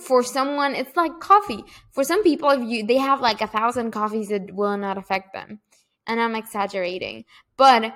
For 0.00 0.22
someone, 0.22 0.74
it's 0.74 0.96
like 0.96 1.20
coffee. 1.20 1.64
For 1.92 2.04
some 2.04 2.22
people, 2.22 2.50
if 2.50 2.68
you 2.68 2.86
they 2.86 2.98
have 2.98 3.20
like 3.20 3.40
a 3.40 3.46
thousand 3.46 3.92
coffees, 3.92 4.30
it 4.30 4.54
will 4.54 4.76
not 4.76 4.98
affect 4.98 5.32
them. 5.32 5.60
And 6.06 6.20
I'm 6.20 6.34
exaggerating, 6.34 7.24
but 7.56 7.92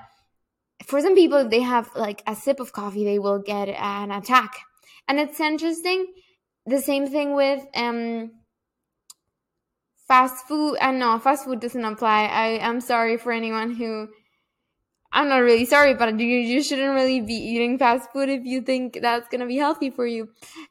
for 0.84 1.00
some 1.00 1.14
people, 1.14 1.48
they 1.48 1.60
have 1.60 1.90
like 1.94 2.22
a 2.26 2.34
sip 2.34 2.60
of 2.60 2.72
coffee, 2.72 3.04
they 3.04 3.18
will 3.18 3.38
get 3.38 3.68
an 3.68 4.10
attack. 4.10 4.56
And 5.08 5.18
it's 5.18 5.40
interesting. 5.40 6.06
The 6.66 6.80
same 6.80 7.06
thing 7.06 7.34
with 7.34 7.66
um, 7.74 8.30
fast 10.06 10.46
food. 10.46 10.76
And 10.80 11.02
uh, 11.02 11.14
no, 11.14 11.18
fast 11.18 11.44
food 11.44 11.60
doesn't 11.60 11.84
apply. 11.84 12.26
I 12.26 12.46
am 12.68 12.80
sorry 12.80 13.16
for 13.16 13.32
anyone 13.32 13.74
who. 13.74 14.08
I'm 15.12 15.28
not 15.28 15.38
really 15.38 15.64
sorry, 15.64 15.94
but 15.94 16.20
you, 16.20 16.26
you 16.26 16.62
shouldn't 16.62 16.94
really 16.94 17.20
be 17.20 17.34
eating 17.34 17.78
fast 17.78 18.12
food 18.12 18.28
if 18.28 18.44
you 18.44 18.60
think 18.60 19.00
that's 19.02 19.28
gonna 19.28 19.46
be 19.46 19.56
healthy 19.56 19.90
for 19.90 20.06
you. 20.06 20.28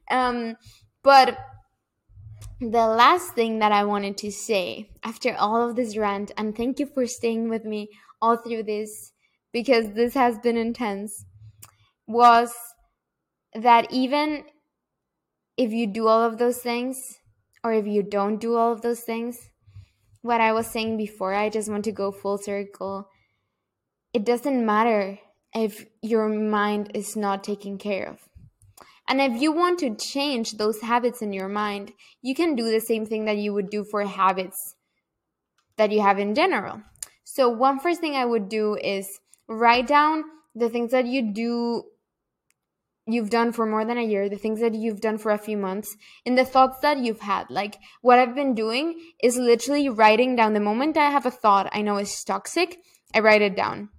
Um, 0.09 0.55
but 1.03 1.37
the 2.61 2.87
last 2.87 3.33
thing 3.33 3.59
that 3.59 3.73
I 3.73 3.83
wanted 3.83 4.17
to 4.19 4.31
say 4.31 4.89
after 5.03 5.35
all 5.35 5.69
of 5.69 5.75
this 5.75 5.97
rant, 5.97 6.31
and 6.37 6.55
thank 6.55 6.79
you 6.79 6.85
for 6.85 7.05
staying 7.05 7.49
with 7.49 7.65
me 7.65 7.89
all 8.21 8.37
through 8.37 8.63
this 8.63 9.11
because 9.51 9.93
this 9.93 10.13
has 10.13 10.37
been 10.39 10.57
intense 10.57 11.25
was 12.07 12.53
that 13.53 13.91
even 13.91 14.43
if 15.57 15.71
you 15.71 15.87
do 15.87 16.07
all 16.07 16.23
of 16.23 16.37
those 16.37 16.59
things 16.59 17.19
or 17.63 17.73
if 17.73 17.85
you 17.85 18.03
don't 18.03 18.39
do 18.39 18.55
all 18.55 18.71
of 18.71 18.81
those 18.81 19.01
things, 19.01 19.49
what 20.21 20.41
I 20.41 20.53
was 20.53 20.67
saying 20.67 20.97
before, 20.97 21.33
I 21.33 21.49
just 21.49 21.69
want 21.69 21.85
to 21.85 21.91
go 21.91 22.11
full 22.11 22.37
circle. 22.37 23.09
It 24.13 24.25
doesn't 24.25 24.65
matter 24.65 25.19
if 25.53 25.85
your 26.01 26.29
mind 26.29 26.91
is 26.93 27.15
not 27.15 27.43
taken 27.43 27.77
care 27.77 28.07
of. 28.09 28.19
And 29.07 29.19
if 29.19 29.41
you 29.41 29.51
want 29.51 29.79
to 29.79 29.95
change 29.95 30.53
those 30.53 30.81
habits 30.81 31.21
in 31.21 31.33
your 31.33 31.49
mind, 31.49 31.93
you 32.21 32.35
can 32.35 32.55
do 32.55 32.69
the 32.69 32.79
same 32.79 33.07
thing 33.07 33.25
that 33.25 33.37
you 33.37 33.53
would 33.53 33.71
do 33.71 33.83
for 33.83 34.03
habits 34.05 34.75
that 35.77 35.91
you 35.91 36.01
have 36.01 36.19
in 36.19 36.35
general. 36.35 36.81
So, 37.23 37.49
one 37.49 37.79
first 37.79 38.01
thing 38.01 38.15
I 38.15 38.25
would 38.25 38.49
do 38.49 38.75
is 38.75 39.19
write 39.49 39.87
down 39.87 40.23
the 40.55 40.69
things 40.69 40.91
that 40.91 41.05
you 41.05 41.33
do 41.33 41.83
you've 43.07 43.31
done 43.31 43.51
for 43.51 43.65
more 43.65 43.83
than 43.83 43.97
a 43.97 44.05
year, 44.05 44.29
the 44.29 44.37
things 44.37 44.59
that 44.59 44.75
you've 44.75 45.01
done 45.01 45.17
for 45.17 45.31
a 45.31 45.37
few 45.37 45.57
months, 45.57 45.97
and 46.25 46.37
the 46.37 46.45
thoughts 46.45 46.79
that 46.81 46.99
you've 46.99 47.21
had. 47.21 47.49
Like 47.49 47.77
what 48.01 48.19
I've 48.19 48.35
been 48.35 48.53
doing 48.53 48.99
is 49.21 49.35
literally 49.35 49.89
writing 49.89 50.35
down 50.35 50.53
the 50.53 50.59
moment 50.59 50.95
I 50.95 51.09
have 51.09 51.25
a 51.25 51.31
thought 51.31 51.69
I 51.73 51.81
know 51.81 51.97
is 51.97 52.23
toxic, 52.23 52.77
I 53.13 53.19
write 53.19 53.41
it 53.41 53.55
down. 53.55 53.89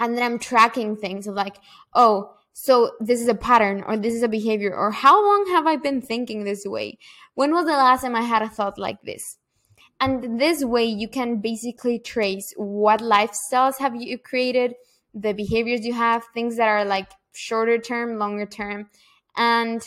And 0.00 0.16
then 0.16 0.24
I'm 0.24 0.38
tracking 0.38 0.96
things 0.96 1.26
of 1.26 1.34
like, 1.34 1.56
oh, 1.92 2.34
so 2.52 2.92
this 3.00 3.20
is 3.20 3.28
a 3.28 3.34
pattern 3.34 3.84
or 3.86 3.96
this 3.96 4.14
is 4.14 4.22
a 4.22 4.28
behavior 4.28 4.74
or 4.74 4.90
how 4.90 5.24
long 5.24 5.46
have 5.48 5.66
I 5.66 5.76
been 5.76 6.00
thinking 6.00 6.44
this 6.44 6.64
way? 6.64 6.98
When 7.34 7.52
was 7.52 7.66
the 7.66 7.72
last 7.72 8.02
time 8.02 8.16
I 8.16 8.22
had 8.22 8.42
a 8.42 8.48
thought 8.48 8.78
like 8.78 9.02
this? 9.02 9.37
And 10.00 10.40
this 10.40 10.64
way 10.64 10.84
you 10.84 11.08
can 11.08 11.40
basically 11.40 11.98
trace 11.98 12.52
what 12.56 13.00
lifestyles 13.00 13.78
have 13.78 13.96
you 13.96 14.18
created 14.18 14.74
the 15.14 15.32
behaviors 15.32 15.84
you 15.84 15.94
have 15.94 16.24
things 16.34 16.56
that 16.56 16.68
are 16.68 16.84
like 16.84 17.10
shorter 17.34 17.78
term 17.78 18.18
longer 18.18 18.46
term. 18.46 18.88
And 19.36 19.82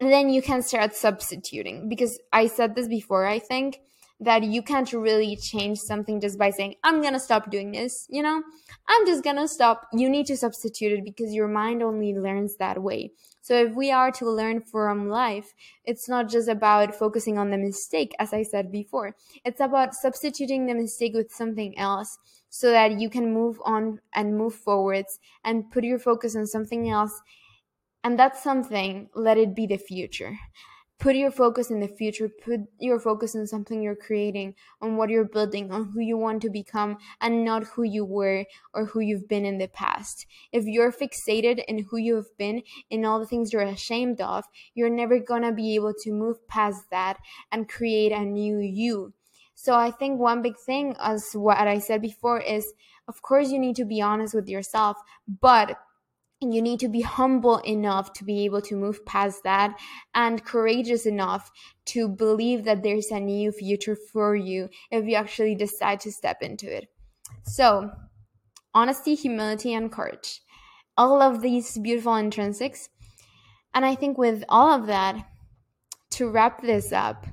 then 0.00 0.30
you 0.30 0.42
can 0.42 0.62
start 0.62 0.94
substituting. 0.94 1.88
Because 1.88 2.18
i 2.32 2.46
said 2.46 2.74
this 2.74 2.88
before 2.88 3.26
i 3.26 3.38
think 3.38 3.80
that 4.20 4.44
you 4.44 4.62
can't 4.62 4.92
really 4.92 5.36
change 5.36 5.78
something 5.78 6.20
just 6.20 6.38
by 6.38 6.50
saying 6.50 6.74
i'm 6.84 7.02
gonna 7.02 7.18
stop 7.18 7.50
doing 7.50 7.72
this 7.72 8.06
you 8.08 8.22
know? 8.22 8.42
I'm 8.88 9.06
just 9.06 9.24
gonna 9.24 9.48
stop. 9.48 9.88
You 9.92 10.08
need 10.08 10.26
to 10.26 10.36
substitute 10.36 10.92
it 10.92 11.04
because 11.04 11.32
your 11.32 11.48
mind 11.48 11.82
only 11.82 12.14
learns 12.14 12.56
that 12.56 12.82
way 12.82 13.12
so 13.42 13.54
if 13.56 13.74
we 13.74 13.90
are 13.90 14.12
to 14.12 14.30
learn 14.30 14.60
from 14.62 15.08
life, 15.08 15.52
it's 15.84 16.08
not 16.08 16.30
just 16.30 16.48
about 16.48 16.94
focusing 16.94 17.38
on 17.38 17.50
the 17.50 17.58
mistake, 17.58 18.14
as 18.20 18.32
I 18.32 18.44
said 18.44 18.70
before. 18.70 19.16
It's 19.44 19.60
about 19.60 19.94
substituting 19.94 20.66
the 20.66 20.74
mistake 20.74 21.12
with 21.12 21.32
something 21.32 21.76
else 21.76 22.18
so 22.48 22.70
that 22.70 23.00
you 23.00 23.10
can 23.10 23.34
move 23.34 23.60
on 23.64 24.00
and 24.14 24.38
move 24.38 24.54
forwards 24.54 25.18
and 25.44 25.68
put 25.72 25.82
your 25.82 25.98
focus 25.98 26.36
on 26.36 26.46
something 26.46 26.88
else. 26.88 27.20
And 28.04 28.16
that's 28.16 28.42
something, 28.42 29.08
let 29.14 29.38
it 29.38 29.56
be 29.56 29.66
the 29.66 29.76
future 29.76 30.38
put 31.02 31.16
your 31.16 31.32
focus 31.32 31.68
in 31.68 31.80
the 31.80 31.88
future. 31.88 32.28
Put 32.28 32.60
your 32.78 33.00
focus 33.00 33.34
on 33.34 33.48
something 33.48 33.82
you're 33.82 33.96
creating 33.96 34.54
on 34.80 34.96
what 34.96 35.10
you're 35.10 35.24
building 35.24 35.72
on 35.72 35.90
who 35.90 36.00
you 36.00 36.16
want 36.16 36.40
to 36.42 36.48
become 36.48 36.96
and 37.20 37.44
not 37.44 37.64
who 37.64 37.82
you 37.82 38.04
were 38.04 38.46
or 38.72 38.84
who 38.86 39.00
you've 39.00 39.26
been 39.26 39.44
in 39.44 39.58
the 39.58 39.66
past. 39.66 40.26
If 40.52 40.64
you're 40.64 40.92
fixated 40.92 41.64
in 41.66 41.86
who 41.90 41.96
you've 41.96 42.36
been 42.38 42.62
in 42.88 43.04
all 43.04 43.18
the 43.18 43.26
things 43.26 43.52
you're 43.52 43.62
ashamed 43.62 44.20
of 44.20 44.44
you're 44.74 44.90
never 44.90 45.18
gonna 45.18 45.52
be 45.52 45.74
able 45.74 45.92
to 46.02 46.12
move 46.12 46.46
past 46.46 46.84
that 46.92 47.18
and 47.50 47.68
create 47.68 48.12
a 48.12 48.20
new 48.20 48.58
you. 48.58 49.12
So 49.54 49.74
i 49.74 49.90
think 49.90 50.18
one 50.18 50.42
big 50.42 50.56
thing 50.58 50.96
as 50.98 51.32
what 51.34 51.58
i 51.58 51.78
said 51.78 52.02
before 52.02 52.40
is 52.40 52.72
of 53.06 53.22
course 53.22 53.50
you 53.50 53.58
need 53.58 53.76
to 53.76 53.84
be 53.84 54.00
honest 54.00 54.34
with 54.34 54.48
yourself 54.48 54.96
but 55.40 55.78
you 56.50 56.62
need 56.62 56.80
to 56.80 56.88
be 56.88 57.02
humble 57.02 57.58
enough 57.58 58.12
to 58.14 58.24
be 58.24 58.44
able 58.44 58.62
to 58.62 58.74
move 58.74 59.04
past 59.06 59.44
that 59.44 59.78
and 60.14 60.44
courageous 60.44 61.06
enough 61.06 61.50
to 61.86 62.08
believe 62.08 62.64
that 62.64 62.82
there's 62.82 63.10
a 63.10 63.20
new 63.20 63.52
future 63.52 63.96
for 64.12 64.34
you 64.34 64.68
if 64.90 65.04
you 65.04 65.14
actually 65.14 65.54
decide 65.54 66.00
to 66.00 66.10
step 66.10 66.42
into 66.42 66.74
it. 66.74 66.88
So, 67.44 67.90
honesty, 68.74 69.14
humility, 69.14 69.74
and 69.74 69.92
courage. 69.92 70.40
All 70.96 71.22
of 71.22 71.42
these 71.42 71.78
beautiful 71.78 72.14
intrinsics. 72.14 72.88
And 73.74 73.84
I 73.84 73.94
think 73.94 74.18
with 74.18 74.44
all 74.48 74.70
of 74.70 74.86
that, 74.86 75.24
to 76.12 76.28
wrap 76.28 76.62
this 76.62 76.92
up, 76.92 77.26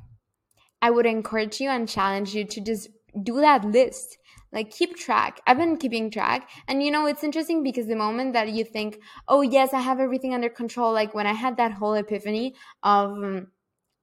I 0.82 0.90
would 0.90 1.06
encourage 1.06 1.60
you 1.60 1.70
and 1.70 1.88
challenge 1.88 2.34
you 2.34 2.46
to 2.46 2.62
just 2.62 2.90
do 3.24 3.42
that 3.42 3.66
list. 3.66 4.18
Like 4.52 4.72
keep 4.72 4.98
track. 4.98 5.42
I've 5.46 5.58
been 5.58 5.78
keeping 5.78 6.10
track. 6.10 6.50
And 6.68 6.82
you 6.82 6.92
know, 6.92 7.06
it's 7.06 7.24
interesting 7.24 7.64
because 7.64 7.88
the 7.88 7.96
moment 7.96 8.34
that 8.34 8.50
you 8.50 8.64
think, 8.64 9.00
oh, 9.28 9.42
yes, 9.42 9.74
I 9.74 9.80
have 9.80 10.00
everything 10.00 10.34
under 10.34 10.50
control, 10.50 10.92
like 10.92 11.14
when 11.14 11.28
I 11.28 11.34
had 11.34 11.58
that 11.58 11.74
whole 11.74 11.94
epiphany 11.94 12.56
of 12.82 13.12
um, 13.12 13.48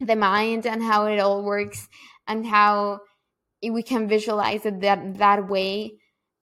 the 0.00 0.16
mind 0.16 0.66
and 0.66 0.82
how 0.82 1.06
it 1.06 1.18
all 1.18 1.42
works 1.42 1.88
and 2.28 2.46
how 2.46 3.00
we 3.62 3.82
can 3.82 4.06
visualize 4.06 4.64
it 4.66 4.80
that, 4.80 5.18
that 5.18 5.48
way 5.48 5.94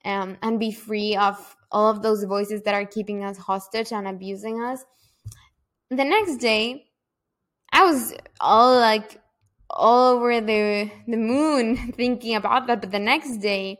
um, 0.04 0.36
and 0.42 0.60
be 0.60 0.70
free 0.70 1.16
of 1.16 1.56
all 1.70 1.90
of 1.90 2.02
those 2.02 2.24
voices 2.24 2.62
that 2.62 2.74
are 2.74 2.84
keeping 2.84 3.24
us 3.24 3.38
hostage 3.38 3.92
and 3.92 4.06
abusing 4.06 4.62
us. 4.62 4.84
The 5.90 6.04
next 6.04 6.36
day, 6.36 6.86
I 7.72 7.84
was 7.84 8.14
all 8.40 8.76
like 8.78 9.20
all 9.74 10.14
over 10.14 10.40
the 10.40 10.90
the 11.06 11.16
moon 11.16 11.76
thinking 11.92 12.34
about 12.34 12.66
that, 12.66 12.80
but 12.80 12.90
the 12.90 12.98
next 12.98 13.38
day 13.38 13.78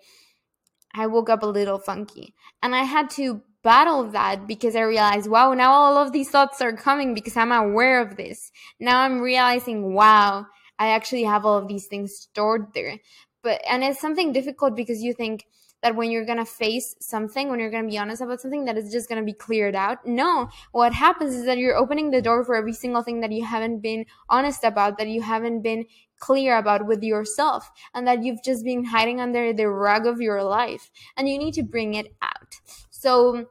I 0.95 1.07
woke 1.07 1.29
up 1.29 1.43
a 1.43 1.47
little 1.47 1.79
funky. 1.79 2.35
And 2.63 2.75
I 2.75 2.85
had 2.85 3.11
to 3.11 3.43
battle 3.63 4.05
that 4.13 4.47
because 4.47 4.77
I 4.77 4.83
realized, 4.83 5.29
wow, 5.29 5.55
now 5.55 5.73
all 5.73 5.97
of 5.97 6.13
these 6.13 6.31
thoughts 6.31 6.61
are 6.61 6.77
coming 6.77 7.15
because 7.15 7.37
I'm 7.37 7.51
aware 7.51 8.01
of 8.01 8.17
this. 8.17 8.53
Now 8.79 9.01
I'm 9.01 9.21
realizing, 9.21 9.95
wow, 9.95 10.47
I 10.79 10.89
actually 10.89 11.25
have 11.25 11.45
all 11.45 11.59
of 11.59 11.69
these 11.69 11.87
things 11.87 12.15
stored 12.17 12.75
there. 12.75 12.99
But 13.43 13.61
and 13.69 13.83
it's 13.83 14.01
something 14.01 14.33
difficult 14.33 14.77
because 14.77 15.03
you 15.03 15.15
think, 15.15 15.45
that 15.85 15.95
when 15.97 16.11
you're 16.11 16.25
to 16.25 16.47
face 16.47 16.97
something, 16.99 17.51
when 17.51 17.61
you're 17.61 17.71
to 17.85 17.91
be 17.91 17.99
honest 17.99 18.23
about 18.23 18.41
something, 18.41 18.65
that 18.65 18.79
is 18.79 18.91
just 18.91 19.07
to 19.11 19.23
be 19.23 19.35
cleared 19.35 19.77
out. 19.77 19.99
No, 20.07 20.49
what 20.73 20.95
happens 20.95 21.35
is 21.35 21.45
that 21.45 21.59
you're 21.59 21.77
opening 21.77 22.11
the 22.11 22.23
door 22.23 22.43
for 22.43 22.57
every 22.57 22.73
single 22.73 23.03
thing 23.03 23.21
that 23.21 23.31
you 23.31 23.45
haven't 23.45 23.81
been 23.81 24.07
honest 24.31 24.65
about, 24.65 24.97
that 24.97 25.09
you 25.09 25.21
haven't 25.21 25.61
been 25.61 25.85
clear 26.19 26.57
about 26.57 26.87
with 26.87 27.03
yourself, 27.03 27.71
and 27.93 28.09
that 28.09 28.25
you've 28.25 28.43
just 28.43 28.65
been 28.65 28.83
hiding 28.83 29.21
under 29.21 29.53
the 29.53 29.69
rug 29.69 30.07
of 30.07 30.23
your 30.23 30.43
life. 30.43 30.91
And 31.19 31.29
you 31.29 31.37
need 31.37 31.53
to 31.53 31.63
bring 31.63 31.93
it 31.93 32.17
out. 32.23 32.55
So 32.89 33.51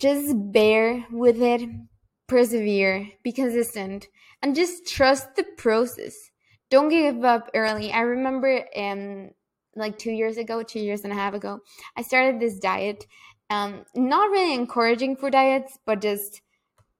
just 0.00 0.34
bear 0.50 1.06
with 1.12 1.40
it, 1.40 1.70
persevere, 2.26 3.08
be 3.22 3.30
consistent, 3.30 4.08
and 4.42 4.56
just 4.56 4.84
trust 4.88 5.36
the 5.36 5.44
process. 5.56 6.32
Don't 6.70 6.88
give 6.88 7.24
up 7.24 7.52
early. 7.54 7.92
I 7.92 8.00
remember 8.00 8.64
um, 8.76 9.30
like 9.76 9.98
two 9.98 10.10
years 10.12 10.36
ago, 10.36 10.62
two 10.62 10.80
years 10.80 11.04
and 11.04 11.12
a 11.12 11.16
half 11.16 11.34
ago, 11.34 11.60
I 11.96 12.02
started 12.02 12.40
this 12.40 12.58
diet. 12.58 13.06
Um, 13.48 13.84
not 13.94 14.30
really 14.30 14.54
encouraging 14.54 15.16
for 15.16 15.30
diets, 15.30 15.78
but 15.86 16.00
just 16.00 16.42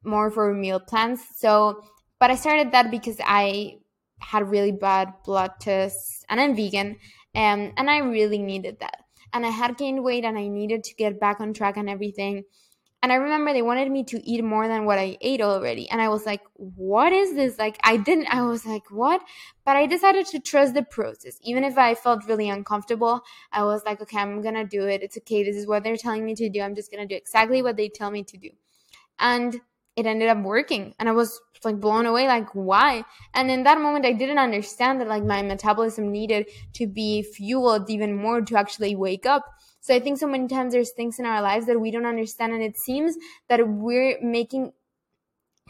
more 0.04 0.30
for 0.30 0.54
meal 0.54 0.80
plans. 0.80 1.20
So, 1.34 1.82
but 2.20 2.30
I 2.30 2.36
started 2.36 2.72
that 2.72 2.90
because 2.90 3.20
I 3.24 3.78
had 4.20 4.48
really 4.48 4.72
bad 4.72 5.12
blood 5.24 5.52
tests 5.60 6.24
and 6.28 6.40
I'm 6.40 6.54
vegan, 6.54 6.98
um, 7.34 7.72
and 7.76 7.90
I 7.90 7.98
really 7.98 8.38
needed 8.38 8.78
that. 8.80 8.98
And 9.32 9.44
I 9.44 9.50
had 9.50 9.76
gained 9.76 10.04
weight 10.04 10.24
and 10.24 10.38
I 10.38 10.48
needed 10.48 10.84
to 10.84 10.94
get 10.94 11.20
back 11.20 11.40
on 11.40 11.52
track 11.52 11.76
and 11.76 11.90
everything. 11.90 12.44
And 13.02 13.12
I 13.12 13.16
remember 13.16 13.52
they 13.52 13.62
wanted 13.62 13.90
me 13.90 14.04
to 14.04 14.26
eat 14.28 14.42
more 14.42 14.66
than 14.66 14.84
what 14.84 14.98
I 14.98 15.16
ate 15.20 15.40
already. 15.40 15.88
And 15.90 16.00
I 16.00 16.08
was 16.08 16.26
like, 16.26 16.40
what 16.54 17.12
is 17.12 17.34
this? 17.34 17.58
Like, 17.58 17.78
I 17.84 17.98
didn't, 17.98 18.26
I 18.34 18.42
was 18.42 18.66
like, 18.66 18.90
what? 18.90 19.22
But 19.64 19.76
I 19.76 19.86
decided 19.86 20.26
to 20.26 20.40
trust 20.40 20.74
the 20.74 20.82
process. 20.82 21.38
Even 21.42 21.62
if 21.62 21.78
I 21.78 21.94
felt 21.94 22.26
really 22.26 22.48
uncomfortable, 22.48 23.22
I 23.52 23.64
was 23.64 23.82
like, 23.84 24.00
okay, 24.00 24.18
I'm 24.18 24.42
going 24.42 24.54
to 24.54 24.64
do 24.64 24.86
it. 24.86 25.02
It's 25.02 25.16
okay. 25.18 25.44
This 25.44 25.56
is 25.56 25.66
what 25.66 25.84
they're 25.84 25.96
telling 25.96 26.24
me 26.24 26.34
to 26.34 26.48
do. 26.48 26.60
I'm 26.62 26.74
just 26.74 26.90
going 26.90 27.06
to 27.06 27.14
do 27.14 27.16
exactly 27.16 27.62
what 27.62 27.76
they 27.76 27.88
tell 27.88 28.10
me 28.10 28.24
to 28.24 28.36
do. 28.38 28.50
And 29.18 29.60
it 29.96 30.04
ended 30.04 30.28
up 30.28 30.42
working 30.42 30.94
and 30.98 31.08
i 31.08 31.12
was 31.12 31.40
like 31.64 31.80
blown 31.80 32.06
away 32.06 32.26
like 32.28 32.54
why 32.54 33.02
and 33.34 33.50
in 33.50 33.62
that 33.62 33.80
moment 33.80 34.04
i 34.04 34.12
didn't 34.12 34.38
understand 34.38 35.00
that 35.00 35.08
like 35.08 35.24
my 35.24 35.42
metabolism 35.42 36.12
needed 36.12 36.46
to 36.74 36.86
be 36.86 37.22
fueled 37.22 37.88
even 37.90 38.14
more 38.14 38.42
to 38.42 38.56
actually 38.56 38.94
wake 38.94 39.26
up 39.26 39.44
so 39.86 39.94
I 39.94 40.00
think 40.00 40.18
so 40.18 40.26
many 40.26 40.48
times 40.48 40.72
there's 40.72 40.90
things 40.96 41.20
in 41.20 41.26
our 41.26 41.40
lives 41.40 41.66
that 41.66 41.80
we 41.80 41.92
don't 41.92 42.06
understand, 42.06 42.52
and 42.52 42.60
it 42.60 42.76
seems 42.76 43.14
that 43.48 43.68
we're 43.68 44.18
making 44.20 44.72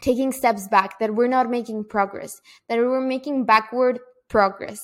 taking 0.01 0.31
steps 0.31 0.67
back, 0.67 0.97
that 0.97 1.13
we're 1.13 1.27
not 1.27 1.51
making 1.51 1.83
progress, 1.83 2.41
that 2.67 2.79
we're 2.79 2.99
making 2.99 3.45
backward 3.45 3.99
progress. 4.27 4.79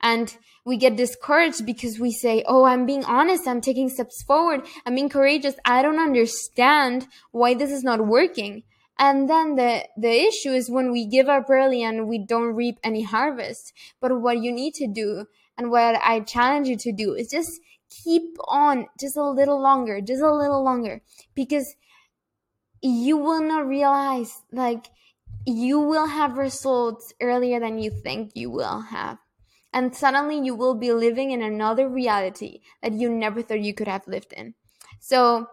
And 0.00 0.34
we 0.64 0.78
get 0.78 0.96
discouraged 0.96 1.66
because 1.66 1.98
we 1.98 2.12
say, 2.12 2.42
Oh, 2.46 2.64
I'm 2.64 2.86
being 2.86 3.04
honest. 3.04 3.46
I'm 3.46 3.60
taking 3.60 3.90
steps 3.90 4.22
forward. 4.22 4.62
I'm 4.86 4.94
being 4.94 5.10
courageous. 5.10 5.56
I 5.66 5.82
don't 5.82 6.00
understand 6.00 7.08
why 7.30 7.52
this 7.52 7.70
is 7.70 7.84
not 7.84 8.06
working. 8.06 8.62
And 8.98 9.28
then 9.28 9.56
the, 9.56 9.84
the 9.98 10.28
issue 10.28 10.52
is 10.52 10.70
when 10.70 10.92
we 10.92 11.04
give 11.04 11.28
up 11.28 11.50
early 11.50 11.82
and 11.82 12.08
we 12.08 12.24
don't 12.24 12.54
reap 12.54 12.78
any 12.82 13.02
harvest. 13.02 13.74
But 14.00 14.22
what 14.22 14.38
you 14.38 14.50
need 14.50 14.72
to 14.74 14.88
do 14.88 15.26
and 15.58 15.70
what 15.70 15.96
I 16.02 16.20
challenge 16.20 16.68
you 16.68 16.76
to 16.78 16.92
do 16.92 17.12
is 17.12 17.28
just 17.28 17.60
keep 17.90 18.36
on 18.46 18.86
just 18.98 19.16
a 19.16 19.28
little 19.28 19.60
longer, 19.60 20.00
just 20.00 20.22
a 20.22 20.32
little 20.32 20.62
longer, 20.62 21.02
because 21.34 21.74
you 22.82 23.16
will 23.16 23.42
not 23.42 23.66
realize 23.66 24.42
like 24.52 24.86
you 25.46 25.80
will 25.80 26.06
have 26.06 26.38
results 26.38 27.12
earlier 27.20 27.58
than 27.60 27.78
you 27.78 27.90
think 27.90 28.32
you 28.34 28.50
will 28.50 28.80
have. 28.80 29.18
And 29.72 29.94
suddenly 29.94 30.40
you 30.40 30.54
will 30.54 30.74
be 30.74 30.92
living 30.92 31.30
in 31.30 31.42
another 31.42 31.88
reality 31.88 32.60
that 32.82 32.92
you 32.92 33.10
never 33.10 33.42
thought 33.42 33.60
you 33.60 33.74
could 33.74 33.88
have 33.88 34.06
lived 34.06 34.32
in. 34.32 34.54
So, 35.00 35.46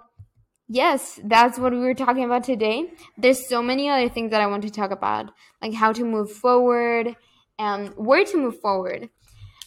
yes, 0.67 1.19
that's 1.23 1.59
what 1.59 1.73
we 1.73 1.79
were 1.79 1.93
talking 1.93 2.23
about 2.23 2.43
today. 2.43 2.93
There's 3.17 3.47
so 3.47 3.61
many 3.61 3.89
other 3.89 4.09
things 4.09 4.31
that 4.31 4.41
I 4.41 4.47
want 4.47 4.63
to 4.63 4.69
talk 4.69 4.91
about, 4.91 5.31
like 5.61 5.73
how 5.73 5.91
to 5.93 6.05
move 6.05 6.31
forward 6.31 7.15
and 7.59 7.89
where 7.95 8.23
to 8.23 8.37
move 8.37 8.59
forward. 8.61 9.09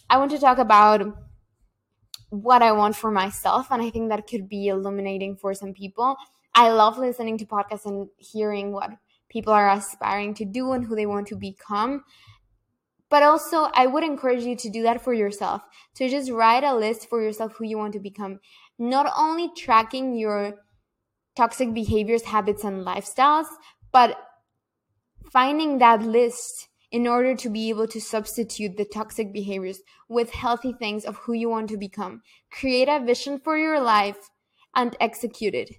I 0.09 0.17
want 0.17 0.31
to 0.31 0.39
talk 0.39 0.59
about 0.59 1.03
what 2.31 2.63
I 2.63 2.73
want 2.73 2.97
for 2.97 3.11
myself. 3.11 3.69
And 3.71 3.83
I 3.83 3.91
think 3.91 4.11
that 4.11 4.27
could 4.27 4.49
be 4.49 4.69
illuminating 4.69 5.37
for 5.37 5.55
some 5.55 5.73
people. 5.73 6.17
I 6.55 6.71
love 6.71 6.99
listening 6.99 7.39
to 7.39 7.47
podcasts 7.47 7.87
and 7.87 8.09
hearing 8.19 8.73
what 8.73 8.91
people 9.29 9.53
are 9.53 9.71
aspiring 9.71 10.35
to 10.35 10.45
do 10.45 10.73
and 10.73 10.85
who 10.85 10.97
they 10.97 11.07
want 11.07 11.29
to 11.29 11.37
become. 11.37 12.05
But 13.11 13.23
also, 13.23 13.71
I 13.75 13.87
would 13.87 14.05
encourage 14.05 14.45
you 14.45 14.55
to 14.57 14.69
do 14.69 14.83
that 14.83 15.03
for 15.03 15.15
yourself. 15.15 15.63
To 15.95 16.09
just 16.09 16.31
write 16.31 16.65
a 16.65 16.75
list 16.75 17.09
for 17.09 17.23
yourself 17.23 17.55
who 17.57 17.65
you 17.65 17.79
want 17.79 17.95
to 17.95 18.01
become. 18.01 18.41
Not 18.79 19.11
only 19.17 19.51
tracking 19.57 20.15
your 20.15 20.55
toxic 21.37 21.73
behaviors, 21.73 22.25
habits, 22.25 22.65
and 22.65 22.85
lifestyles, 22.85 23.47
but 23.93 24.19
finding 25.33 25.79
that 25.79 26.03
list 26.03 26.68
in 26.91 27.07
order 27.07 27.35
to 27.35 27.51
be 27.51 27.69
able 27.69 27.87
to 27.87 28.01
substitute 28.01 28.77
the 28.77 28.85
toxic 28.85 29.33
behaviors 29.33 29.81
with 30.09 30.31
healthy 30.31 30.73
things 30.73 31.05
of 31.05 31.17
who 31.19 31.33
you 31.33 31.49
want 31.49 31.69
to 31.69 31.77
become. 31.77 32.23
Create 32.51 32.89
a 32.89 33.05
vision 33.05 33.39
for 33.39 33.59
your 33.59 33.81
life 33.81 34.31
and 34.75 34.97
execute 35.01 35.55
it. 35.55 35.71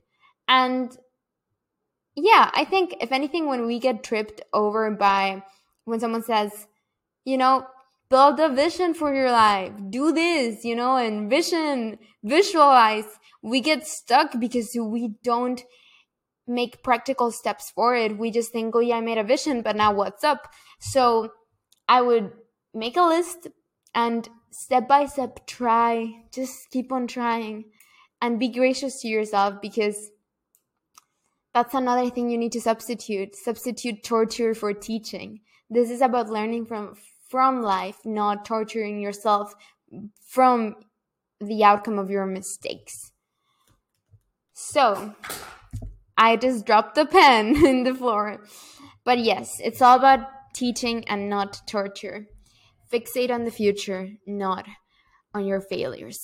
And 0.47 0.95
yeah, 2.16 2.51
I 2.53 2.66
think 2.66 2.95
if 3.01 3.12
anything, 3.12 3.47
when 3.47 3.66
we 3.66 3.80
get 3.80 4.03
tripped 4.03 4.41
over 4.53 4.91
by 4.91 5.43
when 5.86 5.99
someone 5.99 6.24
says, 6.24 6.68
you 7.26 7.38
know, 7.38 7.66
build 8.10 8.39
a 8.39 8.49
vision 8.49 8.93
for 8.93 9.14
your 9.14 9.32
life, 9.32 9.72
do 9.89 10.12
this, 10.12 10.64
you 10.64 10.76
know, 10.76 10.97
and 10.97 11.30
vision, 11.30 11.97
visualize, 12.24 13.05
we 13.41 13.62
get 13.62 13.88
stuck 13.88 14.39
because 14.39 14.76
we 14.76 15.14
don't 15.24 15.64
make 16.49 16.83
practical 16.83 17.31
steps 17.31 17.69
for 17.69 17.95
it. 17.95 18.17
We 18.17 18.31
just 18.31 18.51
think, 18.51 18.75
oh, 18.75 18.79
yeah, 18.79 18.97
I 18.97 19.01
made 19.01 19.17
a 19.17 19.23
vision, 19.23 19.61
but 19.61 19.75
now 19.75 19.93
what's 19.93 20.23
up? 20.23 20.51
So 20.79 21.31
I 21.87 22.01
would 22.01 22.31
make 22.73 22.97
a 22.97 23.03
list 23.03 23.47
and 23.93 24.27
step 24.51 24.87
by 24.87 25.05
step 25.05 25.45
try, 25.47 26.23
just 26.31 26.69
keep 26.71 26.91
on 26.91 27.07
trying 27.07 27.65
and 28.21 28.39
be 28.39 28.49
gracious 28.49 29.01
to 29.01 29.07
yourself 29.07 29.61
because 29.61 30.11
that's 31.53 31.73
another 31.73 32.09
thing 32.09 32.29
you 32.29 32.37
need 32.37 32.51
to 32.53 32.61
substitute. 32.61 33.35
Substitute 33.35 34.03
torture 34.03 34.53
for 34.53 34.73
teaching. 34.73 35.41
This 35.69 35.89
is 35.89 36.01
about 36.01 36.29
learning 36.29 36.65
from 36.65 36.95
from 37.29 37.61
life, 37.61 37.97
not 38.05 38.43
torturing 38.43 38.99
yourself 38.99 39.53
from 40.27 40.75
the 41.39 41.63
outcome 41.63 41.99
of 41.99 42.09
your 42.09 42.25
mistakes. 42.25 43.11
So, 44.53 45.15
I 46.20 46.36
just 46.36 46.65
dropped 46.65 46.95
the 46.95 47.05
pen 47.05 47.65
in 47.65 47.84
the 47.84 47.95
floor. 47.95 48.43
But 49.05 49.20
yes, 49.20 49.59
it's 49.63 49.82
all 49.82 49.97
about 49.97 50.28
teaching 50.53 51.07
and 51.07 51.30
not 51.30 51.61
torture. 51.65 52.28
Fixate 52.91 53.32
on 53.32 53.45
the 53.45 53.51
future, 53.51 54.09
not 54.28 54.65
on 55.34 55.45
your 55.45 55.61
failures. 55.61 56.20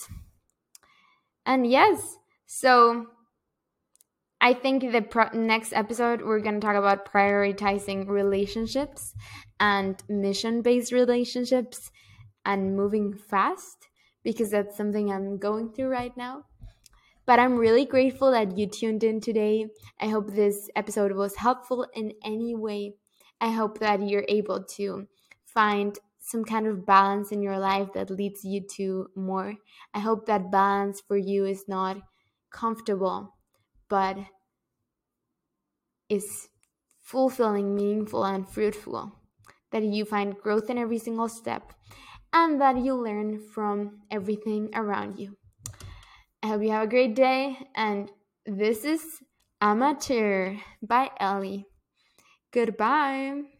And 1.45 1.65
yes, 1.65 2.17
so 2.45 3.05
I 4.41 4.53
think 4.53 4.91
the 4.91 5.01
pro- 5.01 5.29
next 5.33 5.71
episode 5.71 6.21
we're 6.21 6.41
going 6.41 6.59
to 6.59 6.65
talk 6.65 6.75
about 6.75 7.11
prioritizing 7.11 8.09
relationships 8.09 9.13
and 9.59 10.03
mission 10.09 10.61
based 10.61 10.91
relationships 10.91 11.89
and 12.43 12.75
moving 12.75 13.13
fast 13.13 13.87
because 14.23 14.51
that's 14.51 14.75
something 14.75 15.09
I'm 15.09 15.37
going 15.37 15.71
through 15.71 15.87
right 15.87 16.15
now. 16.17 16.43
But 17.25 17.39
I'm 17.39 17.57
really 17.57 17.85
grateful 17.85 18.31
that 18.31 18.57
you 18.57 18.67
tuned 18.67 19.03
in 19.03 19.19
today. 19.19 19.67
I 19.99 20.07
hope 20.07 20.31
this 20.31 20.69
episode 20.75 21.13
was 21.13 21.37
helpful 21.37 21.87
in 21.93 22.13
any 22.23 22.55
way. 22.55 22.95
I 23.41 23.51
hope 23.51 23.79
that 23.79 24.07
you're 24.07 24.25
able 24.27 24.63
to 24.63 25.07
find 25.45 25.97
some 26.19 26.43
kind 26.43 26.67
of 26.67 26.85
balance 26.85 27.31
in 27.31 27.41
your 27.41 27.59
life 27.59 27.93
that 27.93 28.09
leads 28.09 28.43
you 28.43 28.61
to 28.75 29.09
more. 29.15 29.55
I 29.93 29.99
hope 29.99 30.25
that 30.25 30.51
balance 30.51 31.01
for 31.01 31.17
you 31.17 31.45
is 31.45 31.67
not 31.67 31.97
comfortable, 32.51 33.35
but 33.89 34.17
is 36.09 36.49
fulfilling, 36.99 37.75
meaningful, 37.75 38.25
and 38.25 38.47
fruitful. 38.49 39.19
That 39.71 39.83
you 39.83 40.05
find 40.05 40.37
growth 40.37 40.69
in 40.69 40.77
every 40.77 40.97
single 40.99 41.27
step 41.27 41.73
and 42.31 42.61
that 42.61 42.77
you 42.77 42.95
learn 42.95 43.39
from 43.39 44.01
everything 44.09 44.69
around 44.73 45.19
you. 45.19 45.37
I 46.43 46.47
hope 46.47 46.61
you 46.61 46.71
have 46.71 46.83
a 46.83 46.87
great 46.87 47.15
day, 47.15 47.57
and 47.75 48.11
this 48.45 48.85
is 48.85 49.21
Amateur 49.61 50.57
by 50.81 51.11
Ellie. 51.19 51.65
Goodbye. 52.51 53.54